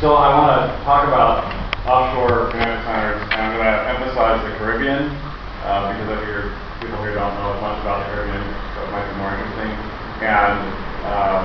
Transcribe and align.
So 0.00 0.16
I 0.16 0.32
want 0.32 0.48
to 0.48 0.80
talk 0.88 1.04
about 1.04 1.44
offshore 1.84 2.48
financial 2.56 2.88
centers, 2.88 3.20
and 3.20 3.36
I'm 3.36 3.52
going 3.52 3.68
to 3.68 3.84
emphasize 3.84 4.40
the 4.48 4.56
Caribbean, 4.56 5.12
uh, 5.60 5.92
because 5.92 6.08
I 6.08 6.16
figure 6.24 6.56
people 6.80 7.04
here 7.04 7.20
don't 7.20 7.36
know 7.36 7.52
as 7.52 7.60
much 7.60 7.76
about 7.84 8.00
the 8.00 8.16
Caribbean, 8.16 8.40
so 8.40 8.80
it 8.80 8.90
might 8.96 9.04
be 9.04 9.14
more 9.20 9.28
interesting. 9.36 9.76
And 10.24 10.56
uh, 11.04 11.38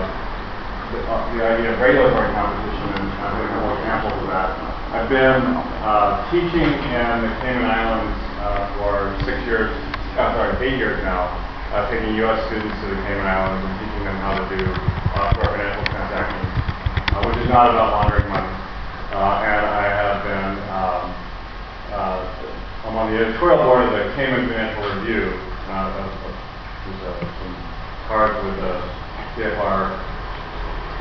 the, 0.87 0.99
uh, 1.03 1.19
the 1.35 1.39
idea 1.43 1.67
of 1.75 1.83
regulatory 1.83 2.31
competition, 2.31 2.87
and 2.95 3.07
I'm 3.27 3.35
going 3.35 3.43
to 3.43 3.59
couple 3.59 3.75
examples 3.75 4.17
of 4.23 4.27
that. 4.31 4.49
I've 4.95 5.11
been 5.11 5.43
uh, 5.83 6.23
teaching 6.31 6.71
in 6.79 7.11
the 7.27 7.31
Cayman 7.43 7.67
Islands 7.67 8.15
uh, 8.39 8.71
for 8.79 9.19
six 9.27 9.35
years, 9.43 9.67
uh, 10.15 10.31
sorry, 10.31 10.55
eight 10.63 10.79
years 10.79 11.03
now, 11.03 11.27
taking 11.91 12.15
U.S. 12.23 12.39
students 12.47 12.71
to 12.71 12.85
the 12.87 12.99
Cayman 13.03 13.27
Islands 13.27 13.67
and 13.67 13.75
teaching 13.83 14.03
them 14.07 14.15
how 14.23 14.39
to 14.39 14.47
do 14.47 14.63
offshore 15.11 15.59
financial 15.59 15.83
transactions, 15.91 16.44
uh, 17.15 17.23
which 17.23 17.39
is 17.39 17.47
not 17.47 17.71
about 17.71 17.95
laundering 17.95 18.27
money. 18.27 18.51
Uh, 19.15 19.47
and 19.47 19.63
I 19.63 19.87
have 19.87 20.17
been, 20.27 20.51
um, 20.67 21.03
uh, 21.95 22.19
I'm 22.83 22.95
on 22.99 23.07
the 23.15 23.23
editorial 23.23 23.63
board 23.63 23.87
of 23.87 23.95
the 23.95 24.11
Cayman 24.19 24.51
Financial 24.51 24.83
Review, 24.99 25.31
uh, 25.71 26.03
of, 26.03 26.11
of, 26.11 26.35
uh, 26.35 27.23
some 27.23 27.55
cards 28.11 28.35
with 28.43 28.59
the 28.59 28.75
CFR 29.39 29.95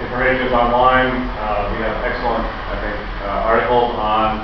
information 0.03 0.51
is 0.51 0.55
online. 0.55 1.11
Uh, 1.39 1.71
we 1.71 1.79
have 1.83 1.97
excellent, 2.03 2.47
I 2.47 2.77
think, 2.83 2.99
uh, 3.23 3.51
articles 3.51 3.95
on 3.95 4.43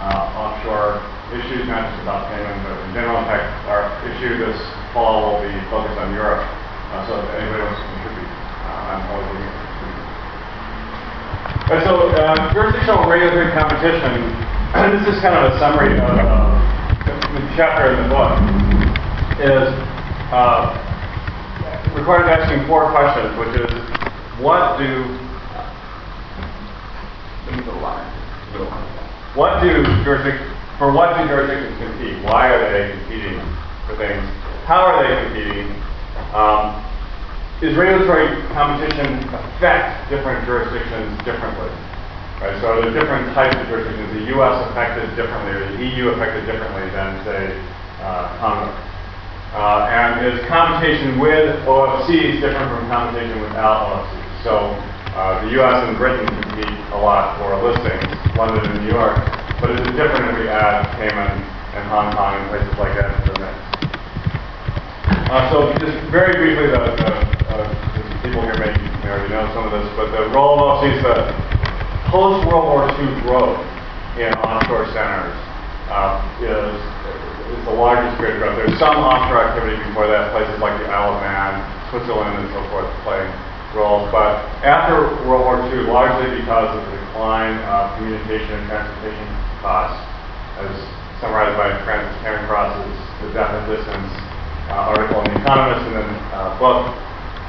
uh, 0.00 0.40
offshore 0.40 1.04
issues, 1.36 1.68
not 1.68 1.88
just 1.92 2.00
about 2.04 2.32
Cayman, 2.32 2.56
but 2.64 2.76
in 2.88 2.90
general. 2.96 3.20
In 3.20 3.28
fact, 3.28 3.44
our 3.68 3.88
issue 4.08 4.40
this 4.40 4.56
fall 4.92 5.36
will 5.36 5.44
be 5.44 5.52
focused 5.68 5.98
on 6.00 6.12
Europe. 6.12 6.44
Uh, 6.92 7.04
so 7.08 7.20
if 7.20 7.28
anybody 7.36 7.62
wants 7.64 7.80
to 7.80 7.86
contribute, 7.92 8.30
uh, 8.30 8.92
I'm 8.92 9.02
always. 9.12 9.45
So 11.66 12.14
uh, 12.14 12.54
jurisdictional 12.54 13.10
regulatory 13.10 13.50
competition, 13.50 14.22
this 15.02 15.02
is 15.10 15.18
kind 15.18 15.34
of 15.34 15.50
a 15.50 15.58
summary 15.58 15.98
of 15.98 16.14
uh, 16.14 16.46
the 17.34 17.42
chapter 17.58 17.90
in 17.90 18.06
the 18.06 18.08
book, 18.08 18.38
is 19.42 19.66
uh, 20.30 20.70
required 21.98 22.30
asking 22.30 22.62
four 22.70 22.86
questions, 22.94 23.34
which 23.34 23.58
is 23.66 23.74
what 24.38 24.78
do. 24.78 25.10
What 29.34 29.60
do 29.60 29.82
jurisdic 30.06 30.38
for 30.78 30.92
what 30.92 31.18
do 31.18 31.26
jurisdictions 31.26 31.82
compete? 31.82 32.22
Why 32.22 32.54
are 32.54 32.62
they 32.70 32.94
competing 32.94 33.42
for 33.90 33.98
things? 33.98 34.22
How 34.70 34.86
are 34.86 35.02
they 35.02 35.18
competing? 35.18 35.66
Um, 36.30 36.78
is 37.62 37.74
regulatory 37.74 38.28
competition 38.52 39.16
affect 39.32 40.10
different 40.10 40.44
jurisdictions 40.44 41.16
differently? 41.24 41.72
Right, 42.36 42.52
so 42.60 42.68
are 42.68 42.82
there 42.84 42.92
different 42.92 43.32
types 43.32 43.56
of 43.56 43.64
jurisdictions? 43.68 44.12
The 44.12 44.28
U.S. 44.36 44.68
affected 44.68 45.08
differently, 45.16 45.56
or 45.56 45.64
the 45.72 45.80
EU 45.80 46.12
affected 46.12 46.44
differently 46.44 46.84
than, 46.92 47.24
say, 47.24 47.56
uh, 48.04 48.36
Congo? 48.36 48.68
Uh, 49.56 49.88
and 49.88 50.26
is 50.26 50.44
competition 50.44 51.18
with 51.18 51.56
OFCs 51.64 52.44
different 52.44 52.68
from 52.76 52.84
competition 52.92 53.40
without 53.40 53.88
OFCs? 53.88 54.44
So 54.44 54.76
uh, 55.16 55.44
the 55.46 55.52
U.S. 55.64 55.88
and 55.88 55.96
Britain 55.96 56.28
compete 56.28 56.76
a 56.92 57.00
lot 57.00 57.40
for 57.40 57.56
listings, 57.64 58.04
London 58.36 58.68
and 58.68 58.84
New 58.84 58.92
York, 58.92 59.16
but 59.64 59.70
is 59.70 59.80
it 59.80 59.96
different 59.96 60.28
if 60.36 60.44
we 60.44 60.48
add 60.52 60.84
Cayman 61.00 61.40
and 61.72 61.88
Hong 61.88 62.12
Kong 62.12 62.36
and 62.36 62.50
places 62.52 62.76
like 62.76 62.92
that? 63.00 63.35
Uh, 65.06 65.50
so 65.50 65.70
just 65.78 65.98
very 66.10 66.34
briefly, 66.34 66.66
the, 66.70 66.82
the 66.98 67.10
uh, 67.50 67.66
people 68.22 68.42
here 68.42 68.58
may, 68.58 68.74
may 69.02 69.10
already 69.10 69.30
know 69.30 69.46
some 69.54 69.66
of 69.66 69.74
this, 69.74 69.86
but 69.94 70.10
the 70.10 70.26
role 70.34 70.58
of 70.58 70.82
OFCs, 70.82 71.02
the 71.02 71.16
post-World 72.10 72.66
War 72.66 72.86
II 72.90 73.10
growth 73.22 73.58
in 74.18 74.34
offshore 74.42 74.86
centers 74.90 75.34
uh, 75.90 76.22
is, 76.42 76.74
is 77.54 77.60
the 77.66 77.74
largest 77.74 78.18
period 78.18 78.38
of 78.38 78.50
growth. 78.50 78.56
There's 78.58 78.78
some 78.78 78.98
offshore 78.98 79.46
activity 79.46 79.78
before 79.86 80.06
that, 80.10 80.34
places 80.34 80.58
like 80.58 80.74
the 80.82 80.90
Isle 80.90 81.14
of 81.14 81.22
Man, 81.22 81.58
Switzerland, 81.90 82.42
and 82.42 82.48
so 82.50 82.62
forth 82.70 82.86
playing 83.06 83.30
roles. 83.78 84.10
But 84.10 84.42
after 84.66 85.10
World 85.26 85.46
War 85.46 85.58
II, 85.70 85.86
largely 85.86 86.38
because 86.38 86.70
of 86.70 86.82
the 86.82 86.98
decline 86.98 87.58
of 87.70 87.94
communication 87.98 88.58
and 88.58 88.66
transportation 88.70 89.28
costs, 89.62 90.02
as 90.62 90.70
summarized 91.22 91.54
by 91.58 91.70
Francis 91.84 92.14
Cairncross's 92.22 92.94
The 93.22 93.30
Death 93.34 93.54
of 93.54 93.64
Distance 93.70 94.35
uh, 94.68 94.92
article 94.92 95.22
in 95.22 95.34
The 95.34 95.40
Economist 95.40 95.86
and 95.86 95.94
then 95.96 96.10
uh, 96.34 96.58
book, 96.58 96.90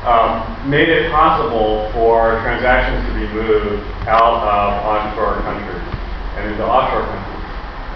um, 0.05 0.69
made 0.69 0.89
it 0.89 1.11
possible 1.11 1.91
for 1.91 2.39
transactions 2.41 3.01
to 3.09 3.13
be 3.17 3.27
moved 3.33 3.83
out 4.07 4.39
of 4.45 4.69
onshore 4.85 5.41
countries 5.43 5.83
and 6.37 6.51
into 6.51 6.63
offshore 6.63 7.03
countries. 7.03 7.37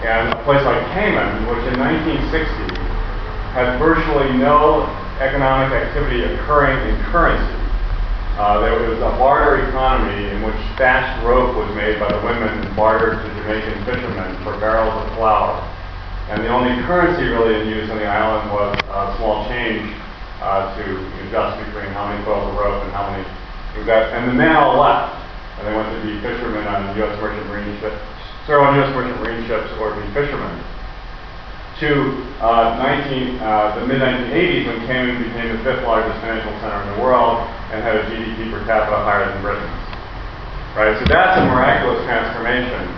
And 0.04 0.34
a 0.34 0.44
place 0.44 0.64
like 0.66 0.82
Cayman, 0.92 1.46
which 1.46 1.62
in 1.72 1.78
1960 1.78 2.74
had 3.54 3.78
virtually 3.78 4.36
no 4.36 4.84
economic 5.20 5.72
activity 5.72 6.24
occurring 6.24 6.76
in 6.90 6.98
currency, 7.06 7.62
uh, 8.36 8.60
there 8.60 8.88
was 8.88 8.98
a 8.98 9.12
barter 9.20 9.68
economy 9.68 10.30
in 10.30 10.42
which 10.42 10.56
thatched 10.76 11.22
rope 11.24 11.54
was 11.54 11.68
made 11.76 12.00
by 12.00 12.08
the 12.10 12.20
women 12.26 12.48
and 12.48 12.76
bartered 12.76 13.22
to 13.22 13.28
Jamaican 13.40 13.84
fishermen 13.84 14.34
for 14.42 14.58
barrels 14.58 14.92
of 15.04 15.14
flour. 15.14 15.60
And 16.32 16.40
the 16.40 16.48
only 16.48 16.72
currency 16.88 17.28
really 17.28 17.60
in 17.60 17.68
use 17.68 17.92
on 17.92 18.00
the 18.00 18.08
island 18.08 18.48
was 18.56 18.72
uh, 18.88 19.12
small 19.20 19.44
change 19.52 19.84
uh, 20.40 20.72
to 20.80 20.84
adjust 21.28 21.60
between 21.60 21.92
how 21.92 22.08
many 22.08 22.24
coils 22.24 22.48
of 22.48 22.56
rope 22.56 22.80
and 22.88 22.92
how 22.96 23.12
many. 23.12 23.20
That, 23.84 24.16
and 24.16 24.32
the 24.32 24.32
men 24.32 24.56
all 24.56 24.80
left, 24.80 25.12
and 25.60 25.68
they 25.68 25.76
went 25.76 25.92
to 25.92 26.00
be 26.00 26.16
fishermen 26.24 26.64
on 26.64 26.96
U.S. 26.96 27.20
merchant 27.20 27.44
marine 27.52 27.76
ships, 27.84 28.00
serve 28.48 28.64
on 28.64 28.80
U.S. 28.80 28.88
merchant 28.96 29.20
marine 29.20 29.44
ships, 29.44 29.76
or 29.76 29.92
be 29.92 30.08
fishermen. 30.16 30.56
To 31.84 32.24
uh, 32.40 32.80
19, 32.80 33.36
uh, 33.36 33.76
the 33.76 33.84
mid 33.84 34.00
1980s, 34.00 34.72
when 34.72 34.80
Cayman 34.88 35.20
became 35.20 35.52
the 35.52 35.60
fifth 35.60 35.84
largest 35.84 36.16
financial 36.24 36.52
center 36.64 36.80
in 36.80 36.96
the 36.96 37.00
world 37.04 37.44
and 37.76 37.84
had 37.84 38.00
a 38.00 38.08
GDP 38.08 38.48
per 38.48 38.64
capita 38.64 38.96
higher 39.04 39.28
than 39.28 39.36
Britain's. 39.44 39.68
Right, 40.72 40.96
so 40.96 41.04
that's 41.12 41.36
a 41.36 41.44
miraculous 41.44 42.00
transformation, 42.08 42.88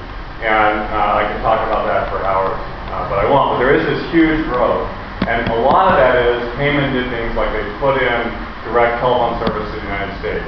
and 0.46 0.86
uh, 0.94 1.18
I 1.18 1.26
could 1.34 1.42
talk 1.42 1.66
about 1.66 1.90
that 1.90 2.06
for 2.14 2.22
hours 2.22 2.73
uh, 2.94 3.10
but 3.10 3.18
I 3.18 3.26
won't. 3.26 3.58
But 3.58 3.66
there 3.66 3.74
is 3.74 3.82
this 3.82 3.98
huge 4.14 4.46
growth, 4.46 4.86
and 5.26 5.42
a 5.50 5.58
lot 5.66 5.90
of 5.90 5.98
that 5.98 6.14
is 6.14 6.38
Cayman 6.54 6.94
did 6.94 7.10
things 7.10 7.34
like 7.34 7.50
they 7.50 7.66
put 7.82 7.98
in 7.98 8.18
direct 8.70 9.02
telephone 9.02 9.34
service 9.42 9.66
to 9.66 9.74
the 9.82 9.86
United 9.90 10.14
States. 10.22 10.46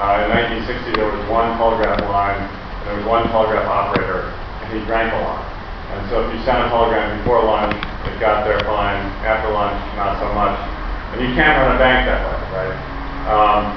Uh, 0.00 0.24
in 0.24 0.64
1960, 0.64 0.96
there 0.96 1.04
was 1.04 1.20
one 1.28 1.52
telegraph 1.60 2.00
line, 2.08 2.40
and 2.40 2.82
there 2.88 2.96
was 2.96 3.04
one 3.04 3.28
telegraph 3.28 3.68
operator, 3.68 4.32
and 4.32 4.66
he 4.72 4.80
drank 4.88 5.12
a 5.12 5.20
lot. 5.20 5.44
And 5.92 6.00
so 6.08 6.24
if 6.24 6.32
you 6.32 6.40
sent 6.48 6.64
a 6.64 6.68
telegram 6.72 7.12
before 7.20 7.44
lunch, 7.44 7.76
it 8.08 8.16
got 8.24 8.48
there 8.48 8.60
fine. 8.64 9.04
After 9.28 9.52
lunch, 9.52 9.76
not 10.00 10.16
so 10.16 10.32
much. 10.32 10.56
And 11.12 11.20
you 11.20 11.36
can't 11.36 11.60
run 11.60 11.76
a 11.76 11.78
bank 11.78 12.08
that 12.08 12.24
way, 12.24 12.40
right? 12.56 12.76
Um, 13.28 13.68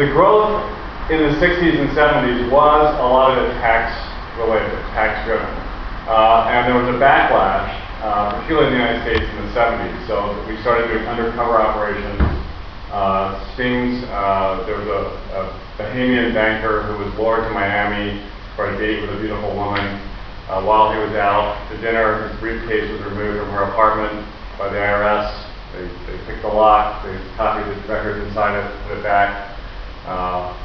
the 0.00 0.08
growth 0.08 0.64
in 1.12 1.20
the 1.20 1.36
60s 1.36 1.76
and 1.80 1.88
70s 1.92 2.48
was 2.48 2.84
a 2.96 3.08
lot 3.08 3.36
of 3.36 3.44
it 3.44 3.52
tax 3.60 3.92
related, 4.40 4.72
tax 4.96 5.24
driven. 5.28 5.67
Uh, 6.08 6.48
and 6.48 6.64
there 6.64 6.80
was 6.80 6.88
a 6.88 6.96
backlash, 6.96 7.68
uh, 8.00 8.32
particularly 8.32 8.72
in 8.72 8.72
the 8.72 8.80
United 8.80 9.04
States 9.04 9.28
in 9.28 9.44
the 9.44 9.52
70s. 9.52 9.92
So 10.08 10.40
we 10.48 10.56
started 10.64 10.88
doing 10.88 11.04
undercover 11.04 11.60
operations, 11.60 12.16
uh, 12.88 13.36
stings. 13.52 14.08
Uh, 14.08 14.64
there 14.64 14.80
was 14.80 14.88
a, 14.88 15.02
a, 15.36 15.68
Bahamian 15.76 16.32
banker 16.32 16.82
who 16.88 17.04
was 17.04 17.12
lured 17.14 17.44
to 17.44 17.50
Miami 17.52 18.24
for 18.56 18.72
a 18.72 18.78
date 18.80 19.02
with 19.02 19.10
a 19.10 19.20
beautiful 19.20 19.54
woman. 19.54 19.84
Uh, 20.48 20.64
while 20.64 20.90
he 20.90 20.98
was 20.98 21.12
out 21.14 21.60
to 21.68 21.76
dinner, 21.76 22.26
his 22.26 22.40
briefcase 22.40 22.90
was 22.90 23.04
removed 23.12 23.38
from 23.38 23.50
her 23.52 23.68
apartment 23.68 24.26
by 24.56 24.72
the 24.72 24.80
IRS. 24.80 25.28
They, 25.76 25.84
they 26.08 26.18
picked 26.24 26.40
the 26.40 26.48
lock, 26.48 27.04
they 27.04 27.14
copied 27.36 27.68
his 27.68 27.84
records 27.86 28.26
inside 28.26 28.56
it, 28.56 28.88
put 28.88 28.96
it 28.96 29.04
back, 29.04 29.54
uh, 30.08 30.56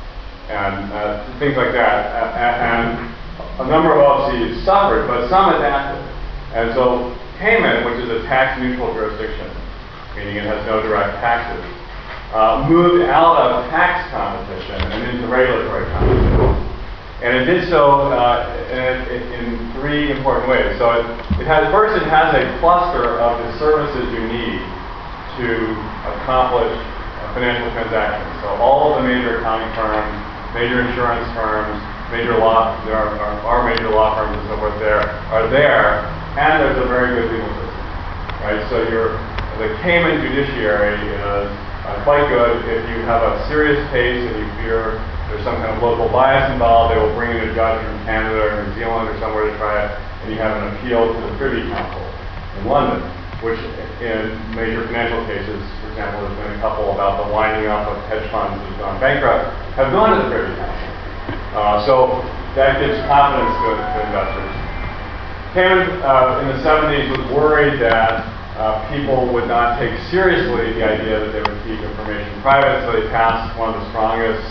and 0.47 1.37
things 1.37 1.57
like 1.57 1.73
that. 1.75 2.33
and 2.33 3.13
a 3.59 3.67
number 3.67 3.93
of 3.93 4.01
OFCs 4.01 4.65
suffered, 4.65 5.07
but 5.07 5.29
some 5.29 5.53
adapted. 5.53 6.01
And 6.57 6.73
so 6.73 7.13
Cayman, 7.37 7.85
which 7.85 8.01
is 8.01 8.09
a 8.09 8.23
tax 8.25 8.59
neutral 8.61 8.93
jurisdiction, 8.93 9.49
meaning 10.15 10.37
it 10.37 10.45
has 10.45 10.65
no 10.65 10.81
direct 10.81 11.17
taxes, 11.21 11.61
uh, 12.33 12.65
moved 12.69 13.05
out 13.09 13.37
of 13.37 13.69
tax 13.69 14.09
competition 14.09 14.81
and 14.89 15.01
into 15.13 15.27
regulatory 15.27 15.85
competition. 15.93 16.63
And 17.21 17.37
it 17.37 17.45
did 17.45 17.69
so 17.69 18.09
uh, 18.09 18.49
in, 18.73 19.21
in, 19.31 19.71
three 19.79 20.11
important 20.11 20.47
ways. 20.47 20.77
So 20.79 20.91
it, 20.95 21.05
it 21.43 21.47
has, 21.47 21.67
first, 21.71 21.99
it 21.99 22.07
has 22.07 22.31
a 22.31 22.43
cluster 22.63 23.19
of 23.19 23.35
the 23.37 23.59
services 23.59 24.01
you 24.15 24.23
need 24.31 24.59
to 25.39 25.75
accomplish 26.15 26.71
financial 27.35 27.67
transactions. 27.75 28.31
So 28.41 28.47
all 28.63 28.95
of 28.95 29.03
the 29.03 29.09
major 29.09 29.39
accounting 29.39 29.71
firms, 29.75 30.13
major 30.55 30.87
insurance 30.87 31.27
firms, 31.35 31.75
major 32.13 32.37
law, 32.37 32.77
there 32.85 32.93
are, 32.93 33.17
are 33.41 33.65
major 33.65 33.89
law 33.89 34.13
firms 34.13 34.37
and 34.37 34.45
so 34.53 34.55
forth 34.61 34.77
there, 34.77 35.01
are 35.33 35.49
there, 35.49 36.05
and 36.37 36.61
there's 36.61 36.77
a 36.77 36.85
very 36.85 37.09
good 37.17 37.25
legal 37.33 37.49
system, 37.57 37.81
right? 38.45 38.61
So 38.69 38.85
your, 38.93 39.17
the 39.57 39.73
Cayman 39.81 40.21
judiciary 40.21 40.93
is 40.93 41.49
uh, 41.89 41.97
quite 42.05 42.29
good 42.29 42.61
if 42.69 42.85
you 42.93 43.01
have 43.09 43.25
a 43.25 43.41
serious 43.49 43.81
case 43.89 44.21
and 44.29 44.37
you 44.37 44.47
fear 44.61 45.01
there's 45.33 45.41
some 45.41 45.57
kind 45.57 45.73
of 45.73 45.81
local 45.81 46.05
bias 46.13 46.53
involved, 46.53 46.93
they 46.93 47.01
will 47.01 47.17
bring 47.17 47.33
in 47.33 47.49
a 47.49 47.51
judge 47.57 47.81
from 47.81 47.97
Canada 48.05 48.37
or 48.45 48.61
New 48.61 48.77
Zealand 48.77 49.09
or 49.09 49.17
somewhere 49.17 49.49
to 49.49 49.53
try 49.57 49.81
it, 49.81 49.89
and 50.21 50.29
you 50.29 50.37
have 50.37 50.53
an 50.61 50.69
appeal 50.77 51.09
to 51.09 51.17
the 51.17 51.33
Privy 51.41 51.65
Council 51.73 52.05
in 52.61 52.69
London, 52.69 53.01
which 53.41 53.57
in 54.05 54.37
major 54.53 54.85
financial 54.85 55.25
cases, 55.25 55.57
for 55.81 55.89
example, 55.89 56.21
there's 56.29 56.37
been 56.37 56.53
a 56.53 56.61
couple 56.61 56.93
about 56.93 57.25
the 57.25 57.33
winding 57.33 57.65
up 57.65 57.89
of 57.89 57.97
hedge 58.05 58.29
funds 58.29 58.61
that 58.61 58.69
have 58.69 58.77
gone 58.77 58.95
bankrupt, 59.01 59.49
have 59.73 59.89
gone 59.89 60.13
to 60.13 60.17
the 60.21 60.29
Privy 60.29 60.53
Council. 60.61 60.92
Uh, 61.53 61.85
so 61.85 62.25
that 62.57 62.81
gives 62.81 62.97
confidence 63.05 63.53
to, 63.61 63.69
to 63.77 63.97
investors. 64.09 64.53
Cayman 65.53 65.85
uh, 66.01 66.41
in 66.41 66.49
the 66.49 66.59
70s 66.65 67.13
was 67.13 67.25
worried 67.29 67.77
that 67.77 68.25
uh, 68.57 68.81
people 68.89 69.29
would 69.33 69.45
not 69.45 69.77
take 69.77 69.93
seriously 70.09 70.73
the 70.73 70.81
idea 70.81 71.21
that 71.21 71.29
they 71.29 71.45
would 71.45 71.61
keep 71.61 71.77
information 71.77 72.29
private, 72.41 72.81
so 72.85 72.97
they 72.97 73.05
passed 73.13 73.53
one 73.57 73.69
of 73.69 73.77
the 73.77 73.85
strongest 73.93 74.41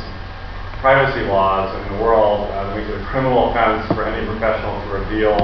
privacy 0.78 1.26
laws 1.26 1.74
in 1.74 1.82
the 1.90 2.02
world 2.02 2.46
uh, 2.54 2.70
that 2.70 2.86
a 2.86 3.02
criminal 3.10 3.50
offense 3.50 3.82
for 3.94 4.06
any 4.06 4.22
professional 4.26 4.78
to 4.86 5.02
reveal 5.02 5.34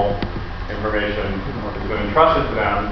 information 0.71 1.43
that's 1.43 1.87
been 1.91 2.07
entrusted 2.07 2.47
to 2.47 2.55
them 2.55 2.91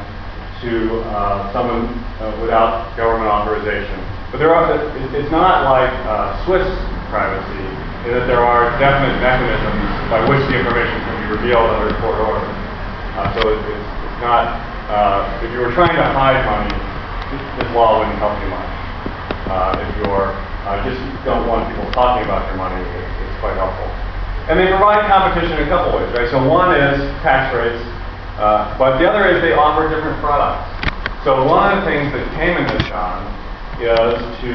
to 0.60 1.00
uh, 1.12 1.52
someone 1.56 1.88
uh, 2.20 2.36
without 2.44 2.92
government 2.98 3.32
authorization. 3.32 3.96
But 4.32 4.40
there 4.40 4.52
are, 4.52 4.76
it's 5.16 5.32
not 5.32 5.64
like 5.64 5.92
Swiss 6.44 6.68
privacy, 7.08 7.77
in 8.08 8.16
that 8.16 8.24
there 8.24 8.40
are 8.40 8.72
definite 8.80 9.20
mechanisms 9.20 9.84
by 10.08 10.24
which 10.32 10.40
the 10.48 10.56
information 10.56 10.96
can 10.96 11.16
be 11.28 11.44
revealed 11.44 11.68
under 11.76 11.92
court 12.00 12.16
order. 12.24 12.48
Uh, 12.48 13.36
so 13.36 13.52
it's, 13.52 13.68
it's 13.68 14.20
not, 14.24 14.48
uh, 14.88 15.44
if 15.44 15.52
you 15.52 15.60
were 15.60 15.76
trying 15.76 15.92
to 15.92 16.08
hide 16.16 16.40
money, 16.48 16.72
this 17.36 17.68
law 17.76 18.00
wouldn't 18.00 18.16
help 18.24 18.32
you 18.40 18.48
much. 18.48 18.72
Uh, 19.52 19.84
if 19.84 19.92
you're 20.00 20.32
uh, 20.68 20.84
just 20.88 21.00
don't 21.24 21.48
want 21.48 21.68
people 21.68 21.88
talking 21.96 22.24
about 22.28 22.44
your 22.48 22.60
money, 22.60 22.80
it's, 22.80 23.12
it's 23.28 23.38
quite 23.44 23.56
helpful. 23.60 23.88
And 24.52 24.60
they 24.60 24.68
provide 24.68 25.04
competition 25.08 25.60
in 25.60 25.68
a 25.68 25.72
couple 25.72 25.96
ways, 25.96 26.08
right? 26.16 26.32
So 26.32 26.44
one 26.48 26.76
is 26.76 27.00
tax 27.24 27.52
rates, 27.56 27.84
uh, 28.40 28.76
but 28.80 29.00
the 29.00 29.08
other 29.08 29.28
is 29.32 29.44
they 29.44 29.52
offer 29.52 29.88
different 29.92 30.20
products. 30.24 30.68
So 31.28 31.44
one 31.44 31.76
of 31.76 31.84
the 31.84 31.92
things 31.92 32.12
that 32.16 32.24
Cayman 32.40 32.68
has 32.68 32.84
done 32.88 33.37
is 33.78 34.18
to 34.42 34.54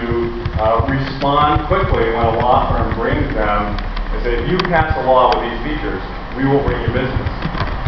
uh, 0.59 0.87
respond 0.91 1.67
quickly 1.67 2.11
when 2.11 2.25
a 2.27 2.35
law 2.43 2.71
firm 2.71 2.95
brings 2.99 3.27
them 3.35 3.79
and 3.79 4.19
say, 4.23 4.39
if 4.43 4.51
you 4.51 4.59
pass 4.67 4.91
a 4.99 5.03
law 5.07 5.31
with 5.31 5.47
these 5.47 5.61
features, 5.63 6.03
we 6.37 6.45
will 6.45 6.63
bring 6.67 6.81
you 6.83 6.91
business. 6.91 7.31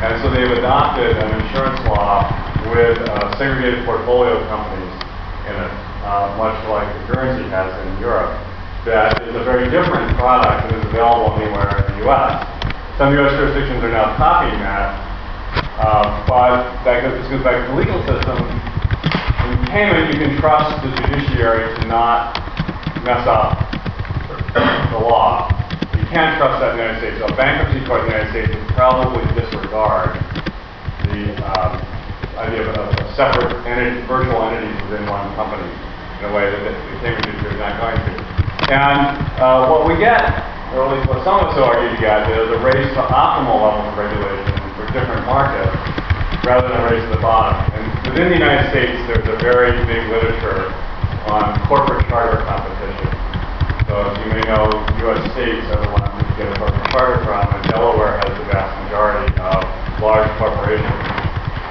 And 0.04 0.20
so 0.22 0.30
they've 0.30 0.56
adopted 0.58 1.16
an 1.16 1.30
insurance 1.42 1.80
law 1.90 2.28
with 2.70 2.98
uh, 3.08 3.36
segregated 3.38 3.84
portfolio 3.84 4.40
companies 4.48 4.92
in 5.50 5.56
it 5.58 5.74
uh, 6.04 6.36
much 6.36 6.56
like 6.68 6.86
Guernsey 7.08 7.48
has 7.48 7.72
in 7.88 7.98
Europe, 7.98 8.36
that 8.84 9.24
is 9.24 9.34
a 9.34 9.42
very 9.42 9.72
different 9.72 10.12
product 10.20 10.68
than 10.68 10.76
is 10.76 10.84
available 10.92 11.32
anywhere 11.40 11.80
in 11.80 11.96
the 11.96 12.04
U.S. 12.04 12.44
Some 13.00 13.16
U.S. 13.16 13.32
jurisdictions 13.32 13.80
are 13.82 13.90
now 13.90 14.12
copying 14.20 14.60
that, 14.60 14.92
uh, 15.80 16.04
but 16.28 16.60
that 16.84 17.00
goes, 17.00 17.16
this 17.16 17.32
goes 17.32 17.42
back 17.42 17.56
to 17.64 17.72
the 17.72 17.76
legal 17.80 17.96
system. 18.04 18.36
In 19.44 19.66
Cayman, 19.68 20.08
you 20.08 20.18
can 20.18 20.40
trust 20.40 20.80
the 20.80 20.88
judiciary 20.96 21.68
to 21.76 21.86
not 21.86 22.32
mess 23.04 23.26
up 23.28 23.60
the 24.90 25.04
law. 25.04 25.52
You 25.92 26.06
can't 26.08 26.38
trust 26.40 26.64
that 26.64 26.72
in 26.72 26.76
the 26.78 26.82
United 26.88 27.00
States. 27.04 27.16
So 27.20 27.28
a 27.28 27.36
bankruptcy 27.36 27.84
court 27.84 28.06
in 28.06 28.06
the 28.08 28.12
United 28.16 28.30
States 28.32 28.50
would 28.56 28.72
probably 28.72 29.20
disregard 29.36 30.16
the 31.12 31.36
um, 31.44 31.76
idea 32.40 32.64
of 32.64 32.72
a, 32.72 32.84
a 32.88 33.06
separate 33.12 33.52
entity, 33.68 34.00
virtual 34.08 34.40
entities 34.48 34.80
within 34.88 35.04
one 35.12 35.28
company 35.36 35.68
in 35.68 36.22
a 36.24 36.32
way 36.32 36.48
that 36.48 36.64
the 36.64 36.72
Cambridge 37.04 37.28
Institute 37.28 37.52
is 37.52 37.60
not 37.60 37.76
going 37.76 38.00
to. 38.00 38.12
And 38.72 39.00
uh, 39.44 39.68
what 39.68 39.84
we 39.84 40.00
get, 40.00 40.24
or 40.72 40.88
at 40.88 40.96
least 40.96 41.04
what 41.04 41.20
some 41.20 41.36
of 41.36 41.52
us 41.52 41.58
argue 41.60 41.92
to 41.92 42.00
get, 42.00 42.24
is 42.32 42.48
a 42.48 42.60
race 42.64 42.88
to 42.96 43.02
optimal 43.12 43.60
levels 43.60 43.92
of 43.92 43.94
regulation 44.00 44.56
for 44.72 44.88
different 44.96 45.26
markets 45.28 46.03
rather 46.44 46.68
than 46.68 46.92
race 46.92 47.00
to 47.08 47.16
the 47.16 47.24
bottom. 47.24 47.56
And 47.72 47.84
within 48.12 48.28
the 48.28 48.36
United 48.36 48.68
States, 48.68 49.00
there's 49.08 49.24
a 49.24 49.38
very 49.40 49.72
big 49.88 50.04
literature 50.12 50.68
on 51.32 51.56
corporate 51.64 52.04
charter 52.12 52.44
competition. 52.44 53.08
So 53.88 54.12
as 54.12 54.14
you 54.20 54.28
may 54.28 54.44
know, 54.52 54.68
U.S. 55.08 55.24
states 55.32 55.64
are 55.72 55.80
the 55.80 55.92
ones 55.92 56.12
that 56.12 56.28
get 56.36 56.52
a 56.52 56.56
corporate 56.60 56.88
charter 56.92 57.18
from, 57.24 57.48
and 57.48 57.64
Delaware 57.72 58.20
has 58.20 58.32
the 58.36 58.44
vast 58.52 58.72
majority 58.84 59.32
of 59.40 59.64
large 60.04 60.28
corporations. 60.36 61.00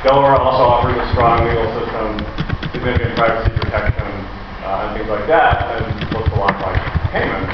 Delaware 0.01 0.41
also 0.41 0.65
offers 0.65 0.97
a 0.97 1.05
strong 1.13 1.45
legal 1.45 1.69
system, 1.77 2.17
significant 2.73 3.13
privacy 3.13 3.53
protection, 3.53 4.09
uh, 4.65 4.89
and 4.89 4.97
things 4.97 5.09
like 5.09 5.29
that, 5.29 5.69
and 5.69 5.85
looks 6.17 6.33
a 6.33 6.37
lot 6.41 6.53
like 6.65 6.81
Cayman 7.13 7.45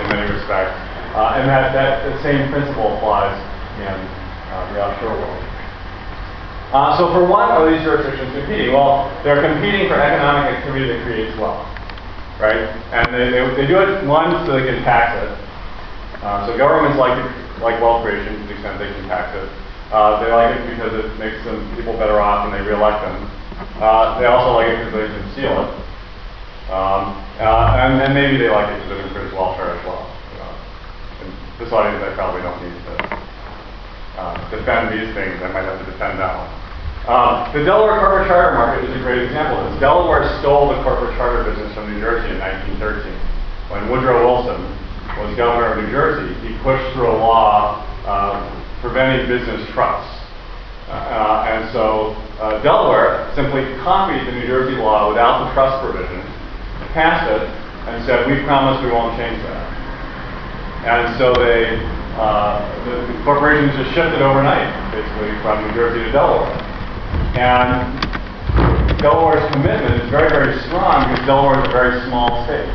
in 0.00 0.04
many 0.08 0.24
respects. 0.32 0.72
Uh, 1.12 1.36
and 1.36 1.44
that, 1.44 1.76
that 1.76 2.08
the 2.08 2.16
same 2.24 2.48
principle 2.48 2.96
applies 2.96 3.36
in 3.76 3.92
uh, 3.92 4.72
the 4.72 4.80
offshore 4.80 5.20
world. 5.20 5.51
Uh, 6.72 6.96
so 6.96 7.12
for 7.12 7.28
what 7.28 7.52
are 7.52 7.68
these 7.68 7.84
jurisdictions 7.84 8.32
competing? 8.32 8.72
Well, 8.72 9.12
they're 9.20 9.44
competing 9.44 9.92
for 9.92 10.00
economic 10.00 10.56
activity 10.56 10.88
that 10.88 11.04
creates 11.04 11.36
wealth, 11.36 11.68
right? 12.40 12.72
And 12.96 13.12
they, 13.12 13.28
they, 13.28 13.44
they 13.60 13.66
do 13.68 13.76
it, 13.76 14.08
one, 14.08 14.32
so 14.48 14.56
they 14.56 14.64
can 14.64 14.80
tax 14.80 15.12
it. 15.20 15.32
Uh, 16.24 16.48
so 16.48 16.56
governments 16.56 16.96
like, 16.96 17.12
like 17.60 17.76
wealth 17.84 18.00
creation 18.00 18.40
to 18.40 18.44
the 18.48 18.56
extent 18.56 18.80
they 18.80 18.88
can 18.88 19.04
tax 19.04 19.36
it. 19.36 19.44
Uh, 19.92 20.24
they 20.24 20.32
like 20.32 20.56
it 20.56 20.64
because 20.72 20.96
it 20.96 21.12
makes 21.20 21.36
them 21.44 21.60
people 21.76 21.92
better 22.00 22.24
off 22.24 22.48
and 22.48 22.56
they 22.56 22.64
reelect 22.64 23.04
them. 23.04 23.20
Uh, 23.76 24.16
they 24.16 24.24
also 24.24 24.56
like 24.56 24.72
it 24.72 24.80
because 24.88 24.96
they 24.96 25.12
can 25.12 25.26
steal 25.36 25.52
it. 25.52 25.70
Um, 26.72 27.20
uh, 27.36 27.84
and 27.84 28.00
then 28.00 28.16
maybe 28.16 28.40
they 28.40 28.48
like 28.48 28.72
it 28.72 28.80
because 28.80 28.96
it 28.96 29.12
improves 29.12 29.36
welfare 29.36 29.76
as 29.76 29.84
well. 29.84 30.08
Uh, 30.40 30.56
this 31.60 31.68
audience, 31.68 32.00
I 32.00 32.16
probably 32.16 32.40
don't 32.40 32.56
need 32.64 32.72
to 32.88 32.94
uh, 34.16 34.32
defend 34.48 34.88
these 34.96 35.12
things. 35.12 35.36
I 35.44 35.52
might 35.52 35.68
have 35.68 35.84
to 35.84 35.84
defend 35.84 36.16
that 36.16 36.32
one. 36.32 36.61
Um, 37.08 37.50
the 37.50 37.64
Delaware 37.66 37.98
corporate 37.98 38.28
charter 38.28 38.54
market 38.54 38.86
is 38.86 38.94
a 38.94 39.02
great 39.02 39.26
example 39.26 39.58
of 39.58 39.72
this. 39.72 39.80
Delaware 39.80 40.22
stole 40.38 40.70
the 40.70 40.78
corporate 40.86 41.16
charter 41.18 41.42
business 41.42 41.74
from 41.74 41.90
New 41.90 41.98
Jersey 41.98 42.30
in 42.30 42.38
1913. 42.38 43.10
When 43.74 43.90
Woodrow 43.90 44.22
Wilson 44.22 44.62
was 45.18 45.34
governor 45.34 45.74
of 45.74 45.82
New 45.82 45.90
Jersey, 45.90 46.30
he 46.46 46.54
pushed 46.62 46.86
through 46.94 47.10
a 47.10 47.18
law 47.18 47.82
uh, 48.06 48.38
preventing 48.80 49.26
business 49.26 49.66
trusts. 49.74 50.14
Uh, 50.86 51.50
and 51.50 51.72
so 51.72 52.14
uh, 52.38 52.62
Delaware 52.62 53.32
simply 53.34 53.66
copied 53.82 54.22
the 54.28 54.32
New 54.38 54.46
Jersey 54.46 54.78
law 54.78 55.08
without 55.08 55.48
the 55.48 55.54
trust 55.54 55.82
provision 55.82 56.22
passed 56.92 57.24
it 57.28 57.42
and 57.88 58.04
said, 58.04 58.28
we 58.28 58.44
promise 58.44 58.82
we 58.84 58.92
won't 58.92 59.16
change 59.16 59.40
that. 59.42 59.64
And 60.84 61.18
so 61.18 61.32
they, 61.32 61.80
uh, 62.20 62.60
the, 62.84 63.12
the 63.12 63.16
corporations 63.24 63.72
just 63.76 63.94
shifted 63.94 64.20
overnight, 64.22 64.68
basically, 64.92 65.32
from 65.42 65.66
New 65.66 65.72
Jersey 65.74 66.04
to 66.04 66.12
Delaware. 66.12 66.61
And 67.34 67.88
Delaware's 69.00 69.42
commitment 69.56 70.02
is 70.04 70.10
very, 70.10 70.28
very 70.28 70.52
strong 70.68 71.08
because 71.08 71.24
Delaware 71.24 71.58
is 71.58 71.68
a 71.68 71.72
very 71.72 71.96
small 72.06 72.44
state. 72.44 72.68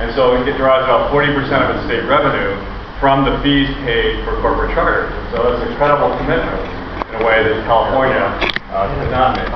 And 0.00 0.14
so 0.14 0.34
it 0.34 0.44
derives 0.56 0.88
about 0.88 1.12
40% 1.12 1.36
of 1.36 1.76
its 1.76 1.84
state 1.84 2.08
revenue 2.08 2.56
from 3.00 3.28
the 3.28 3.36
fees 3.44 3.68
paid 3.84 4.24
for 4.24 4.40
corporate 4.40 4.74
charters. 4.74 5.12
So 5.30 5.52
it's 5.52 5.62
an 5.62 5.70
incredible 5.70 6.16
commitment 6.18 6.56
in 7.12 7.20
a 7.20 7.22
way 7.22 7.44
that 7.46 7.62
California 7.68 8.26
uh, 8.72 8.88
did 8.98 9.10
not 9.10 9.36
make. 9.36 9.48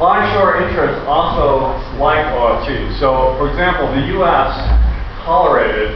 Onshore 0.00 0.66
interests 0.66 1.04
also 1.06 1.78
like 2.00 2.26
OFT. 2.34 2.98
So, 2.98 3.38
for 3.38 3.50
example, 3.50 3.86
the 3.94 4.06
U.S. 4.18 4.50
tolerated 5.22 5.94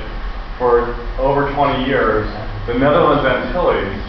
for 0.58 0.94
over 1.18 1.50
20 1.54 1.84
years 1.86 2.28
the 2.66 2.74
Netherlands 2.74 3.24
Antilles 3.24 4.07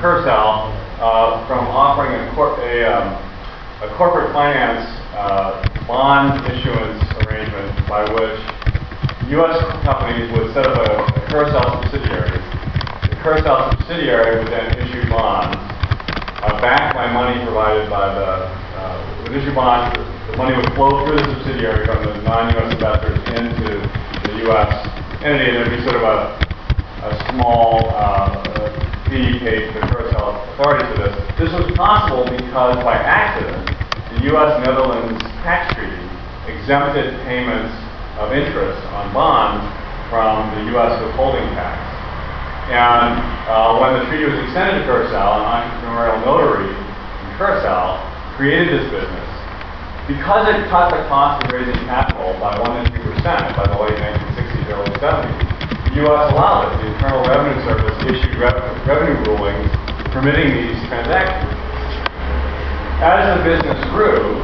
Curaçao 0.00 0.72
uh, 0.96 1.46
from 1.46 1.68
offering 1.68 2.16
a, 2.16 2.34
cor 2.34 2.56
a, 2.56 2.72
um, 2.88 3.12
a 3.84 3.94
corporate 3.96 4.32
finance 4.32 4.88
uh, 5.12 5.60
bond 5.86 6.40
issuance 6.48 7.04
arrangement 7.20 7.68
by 7.86 8.00
which 8.16 8.40
U.S. 9.36 9.60
companies 9.84 10.32
would 10.32 10.54
set 10.56 10.64
up 10.64 10.72
a, 10.88 11.04
a 11.04 11.20
Curaçao 11.28 11.84
subsidiary. 11.84 12.40
The 13.12 13.16
Curaçao 13.20 13.76
subsidiary 13.76 14.40
would 14.40 14.48
then 14.48 14.72
issue 14.80 15.04
bonds 15.10 15.56
uh, 15.60 16.60
backed 16.64 16.96
by 16.96 17.12
money 17.12 17.44
provided 17.44 17.90
by 17.90 18.14
the 18.14 18.48
uh, 18.80 19.22
with 19.24 19.36
issue 19.36 19.54
bonds, 19.54 19.94
the 20.30 20.36
money 20.38 20.56
would 20.56 20.72
flow 20.72 21.04
through 21.04 21.18
the 21.18 21.28
subsidiary 21.44 21.84
from 21.84 22.02
the 22.04 22.22
non-U.S. 22.22 22.72
investors 22.72 23.18
into 23.36 23.84
the 24.24 24.38
U.S. 24.48 24.72
entity, 25.20 25.52
and 25.52 25.56
there'd 25.60 25.76
be 25.76 25.84
sort 25.84 25.96
of 25.96 26.08
a, 26.08 26.40
a 27.04 27.30
small 27.32 27.84
uh, 27.92 28.89
paid 29.10 29.74
to 29.74 29.74
the 29.74 29.86
Curaçao 29.90 30.54
authorities 30.54 30.86
for 30.94 31.02
this. 31.02 31.14
This 31.34 31.50
was 31.50 31.66
possible 31.74 32.22
because, 32.30 32.78
by 32.86 32.94
accident, 32.94 33.66
the 34.14 34.30
U.S.-Netherlands 34.30 35.18
tax 35.42 35.74
treaty 35.74 35.98
exempted 36.46 37.18
payments 37.26 37.74
of 38.22 38.30
interest 38.30 38.78
on 38.94 39.10
bonds 39.12 39.66
from 40.06 40.46
the 40.54 40.70
U.S. 40.78 40.94
withholding 41.02 41.42
tax. 41.58 41.74
And 42.70 43.18
uh, 43.50 43.82
when 43.82 43.98
the 43.98 44.06
treaty 44.06 44.30
was 44.30 44.38
extended 44.46 44.78
to 44.78 44.86
Curaçao, 44.86 45.42
an 45.42 45.46
entrepreneurial 45.58 46.22
notary 46.22 46.70
in 46.70 47.26
Curaçao 47.34 47.98
created 48.38 48.78
this 48.78 48.86
business. 48.94 49.30
Because 50.06 50.46
it 50.54 50.70
cut 50.70 50.94
the 50.94 51.02
cost 51.10 51.42
of 51.42 51.50
raising 51.50 51.74
capital 51.90 52.30
by 52.38 52.54
1 52.62 52.84
to 52.84 52.90
2% 52.94 53.56
by 53.58 53.66
the 53.66 53.74
late 53.74 53.98
1960s, 53.98 54.70
early 54.70 54.94
70s. 55.02 55.49
The 55.90 56.06
U.S. 56.06 56.30
allowed 56.30 56.70
it. 56.70 56.86
The 56.86 56.94
Internal 56.94 57.22
Revenue 57.26 57.58
Service 57.66 57.98
issued 58.06 58.38
rev- 58.38 58.62
revenue 58.86 59.18
rulings 59.26 59.66
permitting 60.14 60.54
these 60.54 60.78
transactions. 60.86 61.50
As 63.02 63.34
the 63.34 63.42
business 63.42 63.74
grew, 63.90 64.38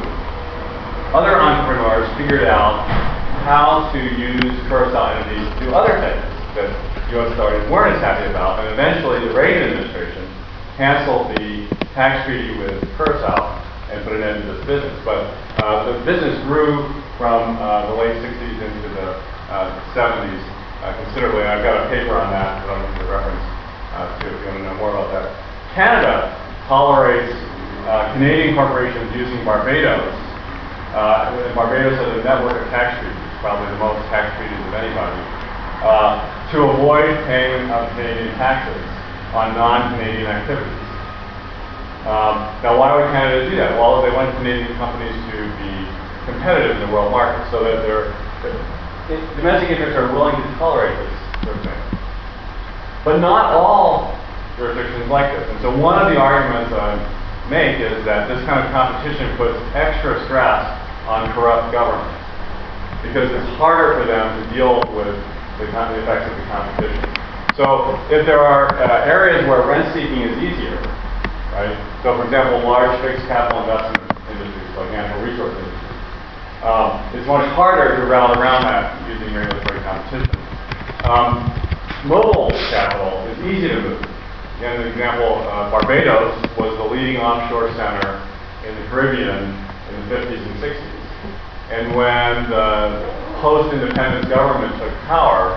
other 1.15 1.39
entrepreneurs 1.39 2.03
figured 2.19 2.43
out 2.43 2.83
how 3.47 3.87
to 3.95 3.99
use 4.19 4.43
Curacao 4.67 5.15
entities 5.15 5.47
to 5.55 5.59
do 5.63 5.71
other 5.71 5.95
things 6.03 6.27
that 6.59 6.67
U.S. 7.15 7.31
authorities 7.31 7.63
weren't 7.71 7.95
as 7.95 8.01
happy 8.03 8.27
about, 8.29 8.59
and 8.59 8.67
eventually 8.75 9.23
the 9.23 9.31
Reagan 9.31 9.71
administration 9.71 10.27
canceled 10.75 11.31
the 11.39 11.63
tax 11.95 12.27
treaty 12.27 12.59
with 12.59 12.83
Curacao 12.99 13.55
and 13.87 14.03
put 14.03 14.19
an 14.19 14.23
end 14.23 14.43
to 14.43 14.51
this 14.51 14.65
business. 14.67 14.99
But 15.07 15.31
uh, 15.63 15.95
the 15.95 16.03
business 16.03 16.43
grew 16.43 16.91
from 17.15 17.55
uh, 17.55 17.87
the 17.87 17.95
late 17.95 18.19
60s 18.19 18.59
into 18.59 18.89
the 18.99 19.15
uh, 19.47 19.95
70s 19.95 20.56
uh, 20.83 20.93
considerably, 21.05 21.41
and 21.41 21.49
I've 21.49 21.65
got 21.65 21.85
a 21.85 21.89
paper 21.89 22.17
on 22.17 22.29
that 22.33 22.61
that 22.61 22.69
I'm 22.69 22.81
going 22.83 22.97
to 23.01 23.09
reference 23.09 23.45
uh, 23.97 24.11
to 24.21 24.23
if 24.29 24.37
you 24.41 24.47
want 24.51 24.57
to 24.61 24.63
know 24.69 24.77
more 24.77 24.91
about 24.93 25.09
that. 25.13 25.27
Canada 25.73 26.35
tolerates 26.67 27.33
uh, 27.87 28.13
Canadian 28.13 28.55
corporations 28.55 29.09
using 29.15 29.43
Barbados 29.45 30.27
uh, 30.97 31.53
Barbados 31.53 31.99
has 31.99 32.09
a 32.17 32.23
network 32.23 32.63
of 32.63 32.67
tax 32.71 32.97
treaties, 32.97 33.29
probably 33.43 33.67
the 33.69 33.81
most 33.81 34.01
tax 34.07 34.31
treaties 34.39 34.57
of 34.65 34.73
anybody, 34.73 35.19
uh, 35.83 36.25
to 36.49 36.73
avoid 36.73 37.11
paying 37.27 37.69
of 37.69 37.85
Canadian 37.93 38.33
taxes 38.39 38.81
on 39.35 39.53
non-Canadian 39.53 40.25
activities. 40.25 40.83
Um, 42.07 42.49
now, 42.63 42.79
why 42.79 42.95
would 42.95 43.11
Canada 43.11 43.45
do 43.45 43.55
that? 43.59 43.75
Well, 43.75 44.01
they 44.01 44.09
want 44.09 44.31
Canadian 44.39 44.73
companies 44.79 45.13
to 45.13 45.37
be 45.59 45.71
competitive 46.25 46.79
in 46.79 46.87
the 46.87 46.91
world 46.95 47.11
market, 47.11 47.45
so 47.51 47.61
that 47.67 47.83
their 47.83 48.15
domestic 49.07 49.71
interests 49.71 49.95
are 49.95 50.11
willing 50.11 50.35
to 50.35 50.47
tolerate 50.59 50.95
this 50.99 51.15
sort 51.43 51.57
of 51.57 51.63
thing. 51.63 51.81
But 53.03 53.19
not 53.19 53.55
all 53.55 54.19
jurisdictions 54.57 55.07
like 55.09 55.31
this. 55.31 55.47
And 55.47 55.61
so 55.61 55.71
one 55.71 56.01
of 56.01 56.11
the 56.11 56.19
arguments 56.19 56.73
I 56.75 56.99
make 57.49 57.79
is 57.79 58.03
that 58.03 58.27
this 58.27 58.43
kind 58.43 58.59
of 58.59 58.67
competition 58.75 59.37
puts 59.37 59.55
extra 59.71 60.19
stress 60.27 60.67
on 61.07 61.31
corrupt 61.31 61.71
governments 61.71 62.19
because 63.07 63.31
it's 63.31 63.49
harder 63.55 64.03
for 64.03 64.05
them 64.09 64.27
to 64.35 64.43
deal 64.51 64.83
with 64.91 65.15
the, 65.61 65.71
the 65.71 66.03
effects 66.03 66.27
of 66.27 66.35
the 66.35 66.45
competition. 66.51 67.07
So 67.55 67.95
if 68.11 68.27
there 68.27 68.43
are 68.43 68.75
uh, 68.77 69.07
areas 69.07 69.47
where 69.47 69.63
rent 69.65 69.87
seeking 69.95 70.21
is 70.21 70.35
easier, 70.43 70.77
right? 71.55 71.73
So 72.03 72.19
for 72.19 72.25
example, 72.27 72.67
large 72.67 72.93
fixed 73.01 73.25
capital 73.31 73.63
investment 73.63 74.03
industries 74.29 74.69
like 74.75 74.91
natural 74.91 75.23
resource 75.23 75.55
industries, 75.55 75.66
um, 76.63 76.97
it's 77.13 77.27
much 77.27 77.45
harder 77.53 77.97
to 77.97 78.05
route 78.05 78.37
around 78.37 78.63
that 78.63 78.97
using 79.07 79.33
regulatory 79.33 79.79
competition. 79.81 80.25
Um, 81.05 81.45
mobile 82.09 82.49
capital 82.69 83.21
is 83.29 83.37
easy 83.45 83.67
to 83.69 83.81
move. 83.81 84.01
Again, 84.57 84.81
an 84.81 84.87
example, 84.87 85.37
uh, 85.47 85.69
Barbados 85.69 86.33
was 86.57 86.75
the 86.77 86.83
leading 86.83 87.17
offshore 87.17 87.69
center 87.75 88.25
in 88.65 88.73
the 88.73 88.87
Caribbean 88.89 89.53
in 89.53 90.09
the 90.09 90.15
50s 90.15 90.41
and 90.41 90.57
60s. 90.57 90.97
And 91.69 91.95
when 91.95 92.49
the 92.49 93.05
post-independence 93.39 94.27
government 94.27 94.73
took 94.81 94.93
power, 95.05 95.53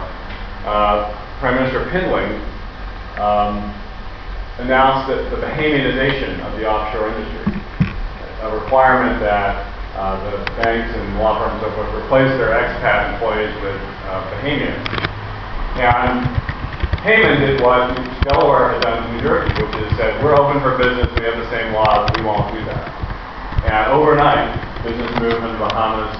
uh, 0.66 1.16
Prime 1.40 1.54
Minister 1.54 1.88
Pindling 1.88 2.36
um, 3.16 3.72
announced 4.58 5.08
that 5.08 5.30
the 5.30 5.36
Bahamianization 5.36 6.44
of 6.44 6.58
the 6.58 6.68
offshore 6.68 7.08
industry, 7.08 7.62
a 8.42 8.54
requirement 8.54 9.18
that 9.20 9.69
uh, 10.00 10.16
the 10.32 10.40
banks 10.56 10.88
and 10.96 11.20
law 11.20 11.36
firms 11.36 11.60
and 11.60 11.68
so 11.68 11.76
forth 11.76 11.92
replace 11.92 12.32
their 12.40 12.56
expat 12.56 13.12
employees 13.12 13.52
with 13.60 13.76
uh, 14.08 14.24
Bahamians. 14.32 14.88
And 15.76 16.40
Cayman 17.04 17.36
did 17.44 17.60
what 17.60 17.92
Delaware 18.24 18.72
has 18.72 18.80
done 18.80 18.96
in 19.04 19.20
New 19.20 19.22
Jersey, 19.28 19.52
which 19.60 19.76
is 19.76 19.92
said, 20.00 20.16
we're 20.24 20.32
open 20.40 20.56
for 20.64 20.80
business, 20.80 21.04
we 21.20 21.28
have 21.28 21.36
the 21.36 21.50
same 21.52 21.76
laws, 21.76 22.08
we 22.16 22.24
won't 22.24 22.48
do 22.48 22.64
that. 22.64 22.88
And 23.68 23.92
overnight, 23.92 24.56
business 24.88 25.12
moved 25.20 25.36
from 25.36 25.52
the 25.52 25.60
Bahamas 25.68 26.16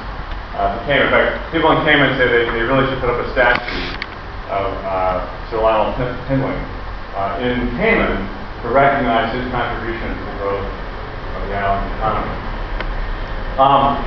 uh, 0.60 0.84
Cayman. 0.84 1.08
In 1.08 1.12
fact, 1.16 1.48
people 1.48 1.72
in 1.72 1.80
Cayman 1.88 2.20
say 2.20 2.28
they, 2.28 2.44
they 2.52 2.64
really 2.68 2.84
should 2.84 3.00
put 3.00 3.08
up 3.08 3.16
a 3.24 3.28
statue 3.32 3.80
of 4.52 4.68
uh, 4.84 5.24
Sir 5.48 5.56
Lynden 5.56 6.12
Pin- 6.28 6.44
uh, 6.44 7.40
in 7.40 7.72
Cayman 7.80 8.28
to 8.60 8.66
recognize 8.76 9.32
his 9.32 9.48
contribution 9.48 10.04
to 10.04 10.20
the 10.20 10.36
growth 10.36 10.68
of 10.68 11.48
the 11.48 11.56
island 11.56 11.88
economy. 11.96 12.49
Um, 13.60 14.00